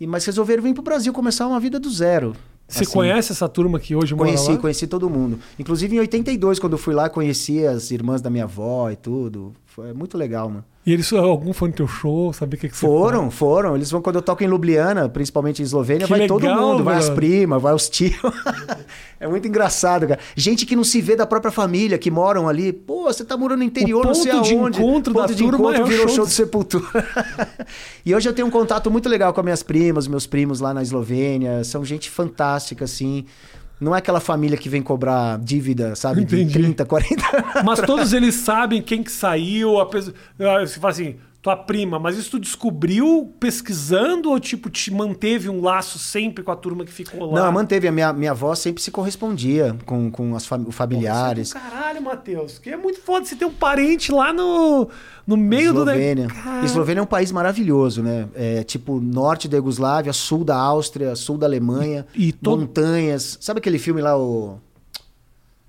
[0.00, 2.34] E mas resolveram vir pro Brasil começar uma vida do zero.
[2.66, 4.58] Você Assim, conhece essa turma que hoje mora Conheci, lá?
[4.58, 5.38] conheci todo mundo.
[5.58, 9.52] Inclusive em 82, quando eu fui lá, conheci as irmãs da minha avó e tudo.
[9.66, 10.64] Foi muito legal, mano.
[10.86, 13.74] E eles, algum foi no teu show, saber o que, que você Foram, foram.
[13.74, 16.84] Eles vão quando eu toco em Ljubljana, principalmente em Eslovênia, Que vai todo legal, mundo,
[16.84, 17.16] vai as mano.
[17.16, 18.14] primas, vai os tios.
[19.18, 20.20] é muito engraçado, cara.
[20.36, 22.70] Gente que não se vê da própria família, que moram ali.
[22.70, 24.78] Pô, você tá morando no interior, não sei ponto de aonde.
[24.82, 26.84] encontro ponto da de turma encontro é virou show do- de sepultura.
[28.04, 30.74] e hoje eu tenho um contato muito legal com as minhas primas, meus primos lá
[30.74, 31.64] na Eslovênia.
[31.64, 33.24] São gente fantástica, assim.
[33.84, 36.22] Não é aquela família que vem cobrar dívida, sabe?
[36.22, 36.46] Entendi.
[36.46, 39.78] De 30, 40 Mas todos eles sabem quem que saiu.
[39.78, 44.70] A pessoa, Ah, você fala assim, tua prima, mas isso tu descobriu pesquisando ou tipo
[44.70, 47.44] te manteve um laço sempre com a turma que ficou lá?
[47.44, 47.86] Não, manteve.
[47.86, 51.48] A minha, minha avó sempre se correspondia com, com as fam- familiares.
[51.48, 52.58] Isso é Caralho, Matheus.
[52.58, 54.88] Que é muito foda você ter um parente lá no,
[55.26, 56.28] no meio Eslovênia.
[56.28, 56.32] do.
[56.34, 58.26] Cara, Eslovênia é um país maravilhoso, né?
[58.34, 63.36] É tipo norte da Iugoslávia, sul da Áustria, sul da Alemanha, E- e todo- montanhas.
[63.40, 64.58] Sabe aquele filme lá, o.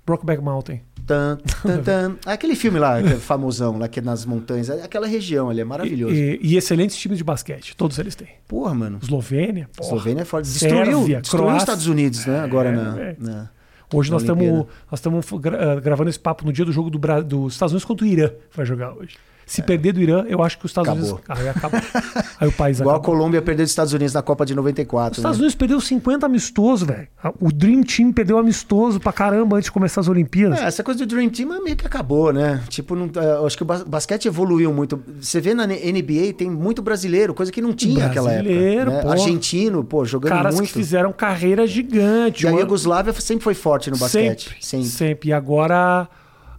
[0.06, 0.80] Brokeback Mountain.
[1.06, 2.16] Tan, tan, tan.
[2.24, 4.68] Ah, Aquele filme lá, que é famosão, lá que é nas montanhas.
[4.70, 6.14] É Aquela região ali, é maravilhoso.
[6.14, 7.76] E, e excelentes times de basquete.
[7.76, 8.28] Todos eles têm.
[8.48, 8.98] Porra, mano.
[9.02, 9.68] Eslovênia.
[9.76, 9.88] porra.
[9.88, 10.48] Eslovênia é forte.
[10.48, 11.56] Sérvia, Destruiu, destruiu Croácia.
[11.56, 12.40] os Estados Unidos, né?
[12.40, 13.16] Agora É, na, é.
[13.18, 13.50] na-
[13.94, 17.20] Hoje nós Na nós estamos gra- gravando esse papo no dia do jogo do Bra-
[17.20, 18.30] dos Estados Unidos contra o Irã.
[18.52, 19.16] Vai jogar hoje.
[19.46, 21.12] Se perder do Irã, eu acho que os Estados Acabou.
[21.12, 21.24] Unidos.
[21.28, 21.80] Aí acabou.
[22.40, 23.14] Aí o país Igual a acabou.
[23.14, 25.12] Colômbia perdeu dos Estados Unidos na Copa de 94.
[25.12, 25.42] Os Estados né?
[25.42, 27.06] Unidos perdeu 50 amistoso, velho.
[27.40, 30.58] O Dream Team perdeu amistoso pra caramba antes de começar as Olimpíadas.
[30.60, 32.60] É, essa coisa do Dream Team meio que acabou, né?
[32.68, 35.00] Tipo, não, é, eu acho que o bas- basquete evoluiu muito.
[35.20, 38.48] Você vê na NBA, tem muito brasileiro, coisa que não tinha naquela época.
[38.48, 39.02] Brasileiro, né?
[39.02, 39.08] pô.
[39.10, 40.66] Argentino, pô, jogando Caras muito.
[40.66, 42.44] que fizeram carreira gigante.
[42.44, 44.48] E a Iugoslávia sempre foi forte no basquete.
[44.48, 44.86] Sempre, Sempre.
[44.88, 45.28] sempre.
[45.28, 46.08] E agora,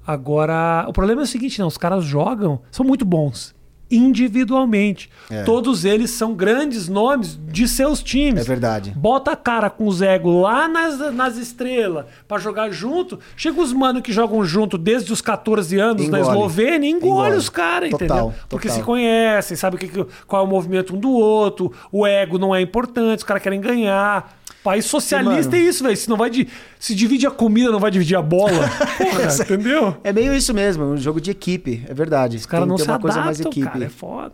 [0.08, 0.86] agora.
[0.88, 3.54] O problema é o seguinte: não, os caras jogam, são muito bons.
[3.90, 5.10] Individualmente.
[5.30, 5.44] É.
[5.44, 8.42] Todos eles são grandes nomes de seus times.
[8.42, 8.92] É verdade.
[8.96, 13.20] Bota a cara com os egos lá nas, nas estrelas pra jogar junto.
[13.36, 16.36] Chega os mano que jogam junto desde os 14 anos na Engole.
[16.36, 17.36] Eslovênia e engole, Engole.
[17.38, 18.34] os caras, Total, entendeu?
[18.50, 18.82] Porque total.
[18.82, 22.54] se conhecem, sabe o que- qual é o movimento um do outro, o ego não
[22.56, 24.36] é importante, os caras querem ganhar.
[24.68, 25.96] País socialista é isso, velho.
[25.96, 26.48] Se não vai de,
[26.78, 28.52] se divide a comida, não vai dividir a bola.
[28.98, 29.96] Porra, entendeu?
[30.04, 32.36] É meio isso mesmo, um jogo de equipe, é verdade.
[32.38, 33.72] Os caras não que se ter uma coisa mais adaptam, equipe.
[33.74, 33.86] cara.
[33.86, 34.34] É foda.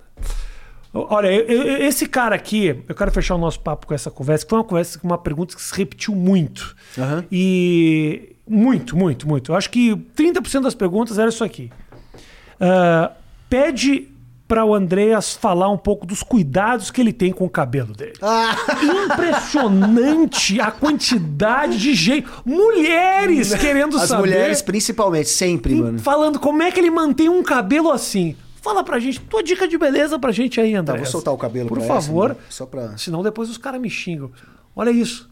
[0.92, 4.46] Olha, eu- eu- esse cara aqui, eu quero fechar o nosso papo com essa conversa,
[4.46, 6.76] que foi uma conversa com uma pergunta que se repetiu muito.
[6.98, 7.24] Aham.
[7.32, 9.52] E muito, muito, muito.
[9.52, 11.72] Eu acho que 30% das perguntas era isso aqui.
[12.60, 13.12] Ah,
[13.50, 14.08] pede
[14.48, 18.14] para o Andreas falar um pouco dos cuidados que ele tem com o cabelo dele.
[18.22, 18.56] Ah,
[19.06, 22.28] Impressionante a quantidade de gente.
[22.46, 24.22] Mulheres querendo as saber.
[24.22, 26.00] mulheres principalmente, sempre, mano.
[26.00, 28.36] Falando como é que ele mantém um cabelo assim.
[28.62, 30.96] Fala pra gente, tua dica de beleza pra gente aí, André.
[30.96, 32.32] Tá, vou soltar o cabelo Por favor.
[32.32, 32.46] essa, né?
[32.50, 32.98] Só pra...
[32.98, 34.32] Senão depois os caras me xingam.
[34.76, 35.30] Olha isso.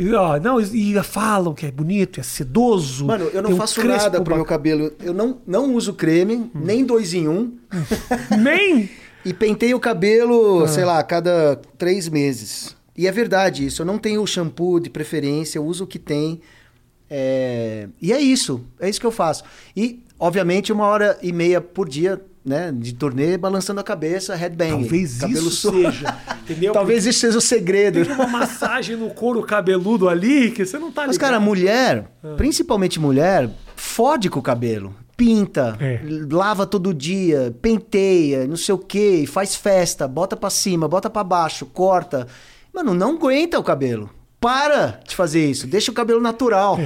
[0.00, 3.04] E, ó, não, e falam que é bonito, é sedoso.
[3.04, 4.90] Mano, eu não um faço nada pro meu cabelo.
[4.98, 7.58] Eu não, não uso creme, nem dois em um.
[8.42, 8.88] Nem.
[9.22, 12.74] E penteio o cabelo, sei lá, a cada três meses.
[12.96, 13.82] E é verdade isso.
[13.82, 16.40] Eu não tenho shampoo de preferência, eu uso o que tem.
[17.10, 18.64] É, E é isso.
[18.80, 19.44] É isso que eu faço.
[19.76, 22.72] E, obviamente, uma hora e meia por dia, né?
[22.74, 24.70] De turnê, balançando a cabeça, headbang.
[24.70, 25.82] Talvez cabelo isso solto.
[25.92, 26.16] seja.
[26.48, 26.72] Entendeu?
[26.72, 28.04] Talvez isso seja o segredo.
[28.04, 31.08] Tem uma massagem no couro cabeludo ali que você não tá ligado.
[31.08, 34.94] Mas, cara, mulher, principalmente mulher, fode com o cabelo.
[35.16, 36.00] Pinta, É.
[36.32, 41.22] lava todo dia, penteia, não sei o que, faz festa, bota pra cima, bota pra
[41.22, 42.26] baixo, corta.
[42.72, 44.08] Mano, não aguenta o cabelo.
[44.40, 45.66] Para de fazer isso.
[45.66, 46.78] Deixa o cabelo natural.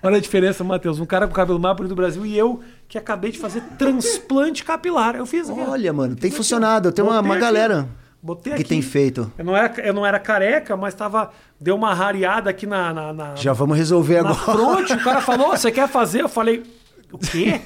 [0.00, 1.00] Olha a diferença, Matheus.
[1.00, 2.60] Um cara com o cabelo mais bonito do Brasil e eu
[2.92, 5.16] que acabei de fazer transplante capilar.
[5.16, 5.58] Eu fiz aqui.
[5.60, 6.90] Olha, mano, tem funcionado.
[6.90, 6.92] ó.
[6.92, 7.88] Tem uma, Botei uma aqui, galera
[8.22, 8.68] Botei que aqui.
[8.68, 9.32] tem feito.
[9.38, 11.32] Eu não, era, eu não era careca, mas tava.
[11.58, 12.92] Deu uma rareada aqui na.
[12.92, 14.34] na, na- Já vamos resolver agora.
[14.34, 14.92] fronte.
[14.92, 16.20] O cara falou: você quer fazer?
[16.20, 16.62] Eu falei:
[17.10, 17.62] o quê?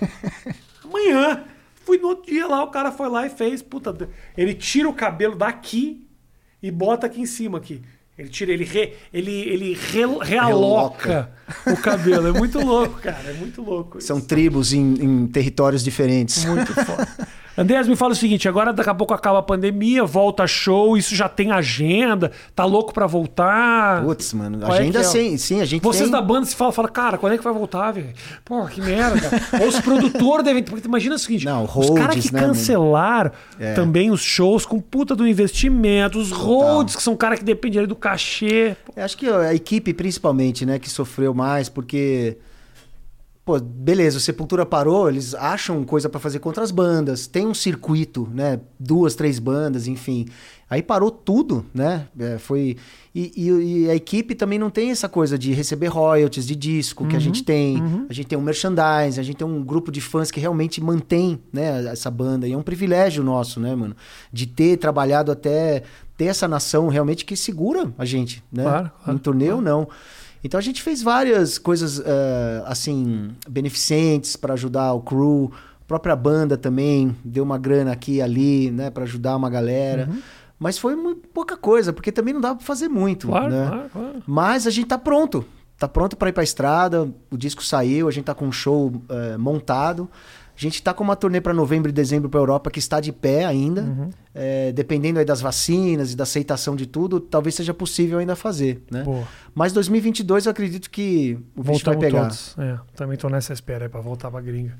[0.85, 1.43] Amanhã.
[1.85, 3.63] Fui no outro dia lá, o cara foi lá e fez.
[3.63, 3.97] Puta,
[4.37, 6.07] ele tira o cabelo daqui
[6.63, 7.83] e bota aqui em cima aqui.
[8.19, 11.31] Ele tira, ele, re, ele, ele re- realoca
[11.67, 12.29] o cabelo.
[12.29, 13.29] É muito louco, cara.
[13.29, 13.99] É muito louco.
[13.99, 14.07] isso.
[14.07, 16.45] São tribos em, em territórios diferentes.
[16.45, 17.07] Muito foda.
[17.59, 21.15] Andrés, me fala o seguinte: agora daqui a pouco acaba a pandemia, volta show, isso
[21.15, 24.03] já tem agenda, tá louco pra voltar?
[24.05, 25.09] Putz, mano, Qual é agenda que é?
[25.09, 26.13] sim, sim, a gente Vocês tem...
[26.13, 28.11] da banda se falam, fala, cara, quando é que vai voltar, velho?
[28.45, 29.21] Pô, que merda.
[29.61, 30.63] Ou os produtores devem.
[30.63, 33.75] Porque imagina o seguinte: Não, os holds, caras que né, cancelaram É.
[33.75, 37.97] também os shows com puta do investimento, os holds, que são caras que dependem do
[37.97, 38.77] cachê.
[38.95, 42.37] Eu Acho que a equipe, principalmente, né, que sofreu mais, porque.
[43.47, 47.29] Pô, beleza, o Sepultura parou, eles acham coisa pra fazer contra as bandas.
[47.29, 48.59] Tem um circuito, né?
[48.77, 50.27] Duas, três bandas, enfim.
[50.69, 52.09] Aí parou tudo, né?
[52.19, 52.77] É, foi.
[53.15, 57.07] E, e- e a equipe também não tem essa coisa de receber royalties de disco
[57.07, 57.81] que a gente tem.
[58.11, 61.39] A gente tem um merchandising, a gente tem um grupo de fãs que realmente mantém,
[61.53, 62.49] né, essa banda.
[62.49, 63.95] E é um privilégio nosso, né, mano?
[64.33, 65.85] De ter trabalhado até
[66.17, 68.65] ter essa nação realmente que segura a gente, né?
[68.65, 69.87] Claro, claro, em turnê ou não.
[70.47, 76.15] Então a gente fez várias coisas eh, assim beneficentes para ajudar o crew, a própria
[76.15, 80.09] banda também deu uma grana aqui e ali, né, para ajudar uma galera.
[80.09, 80.23] Uhum.
[80.57, 83.67] Mas foi muito pouca coisa, porque também não dava para fazer muito, Claro, né?
[83.67, 84.23] claro, claro.
[84.25, 85.45] Mas a gente tá pronto.
[85.79, 87.13] Tá pronto para ir pra estrada.
[87.29, 90.09] O disco saiu, a gente tá com um show eh, montado.
[90.57, 93.13] A gente tá com uma turnê para novembro e dezembro pra Europa que está de
[93.13, 93.83] pé ainda.
[93.83, 94.11] Uhum.
[94.35, 98.83] Eh, dependendo aí das vacinas e da aceitação de tudo, talvez seja possível ainda fazer,
[98.91, 99.05] né?
[99.55, 102.23] Mas 2022 eu acredito que o bicho vai pegar.
[102.23, 102.55] todos.
[102.59, 104.77] É, também tô nessa espera aí pra voltar pra gringa.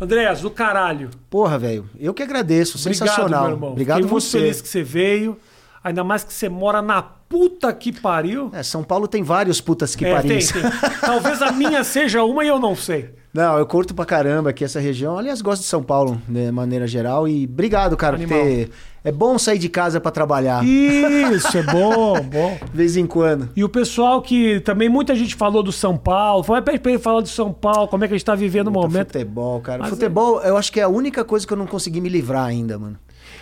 [0.00, 1.10] Andréas, do caralho.
[1.30, 1.88] Porra, velho.
[1.98, 2.78] Eu que agradeço.
[2.78, 3.44] Obrigado, Sensacional.
[3.44, 3.70] meu irmão.
[3.72, 4.38] Obrigado Fiquei muito você.
[4.40, 5.38] feliz que você veio.
[5.82, 8.50] Ainda mais que você mora na puta que pariu.
[8.52, 10.38] É, São Paulo tem vários putas que É, tem.
[11.00, 13.10] Talvez a minha seja uma e eu não sei.
[13.34, 15.18] Não, eu curto pra caramba aqui essa região.
[15.18, 17.26] Aliás, gosto de São Paulo, de maneira geral.
[17.26, 18.40] E obrigado, cara, por Animal.
[18.44, 18.70] ter.
[19.02, 20.64] É bom sair de casa pra trabalhar.
[20.64, 22.56] Isso, é bom, bom.
[22.70, 23.50] De vez em quando.
[23.56, 27.20] E o pessoal que também muita gente falou do São Paulo, foi pra ele falar
[27.20, 29.12] do São Paulo, como é que a gente tá vivendo o Puta, momento.
[29.12, 29.78] Futebol, cara.
[29.80, 32.46] Mas futebol, eu acho que é a única coisa que eu não consegui me livrar
[32.46, 32.96] ainda, mano.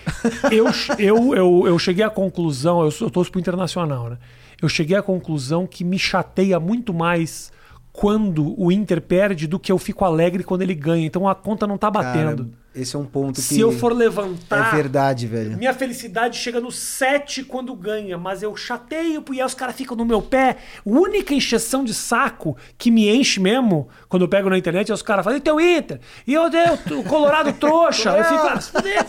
[0.51, 0.67] Eu,
[0.99, 4.19] eu, eu, eu cheguei à conclusão, eu, sou- eu torço pro internacional, né?
[4.61, 7.52] Eu cheguei à conclusão que me chateia muito mais
[7.93, 11.07] quando o Inter perde do que eu fico alegre quando ele ganha.
[11.07, 12.45] Então a conta não tá batendo.
[12.45, 13.43] Cara, esse é um ponto que.
[13.43, 14.73] Se eu for levantar.
[14.73, 15.59] É verdade, velho.
[15.59, 19.95] Minha felicidade chega no 7 quando ganha, mas eu chateio e aí os caras ficam
[19.95, 20.57] no meu pé.
[20.79, 24.95] A única encheção de saco que me enche mesmo, quando eu pego na internet, é
[24.95, 26.01] os caras falam, e teu Inter?
[26.27, 26.65] E eu dei
[26.97, 28.17] o Colorado trouxa.
[28.17, 29.07] eu fico, ah, se fuder.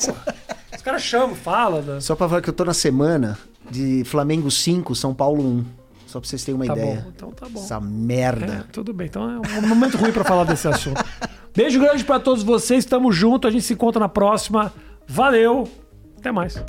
[0.76, 1.82] Os caras chamam, falam.
[1.82, 2.02] Né?
[2.02, 3.38] Só pra falar que eu tô na semana
[3.72, 5.66] de Flamengo 5, São Paulo 1.
[6.14, 7.02] Só pra vocês terem uma Tá ideia.
[7.02, 7.60] bom, então tá bom.
[7.60, 8.46] Essa merda.
[8.70, 11.04] É, tudo bem, então é um momento ruim pra falar desse assunto.
[11.56, 14.72] Beijo grande pra todos vocês, tamo junto, a gente se encontra na próxima.
[15.08, 15.68] Valeu,
[16.20, 16.62] até mais.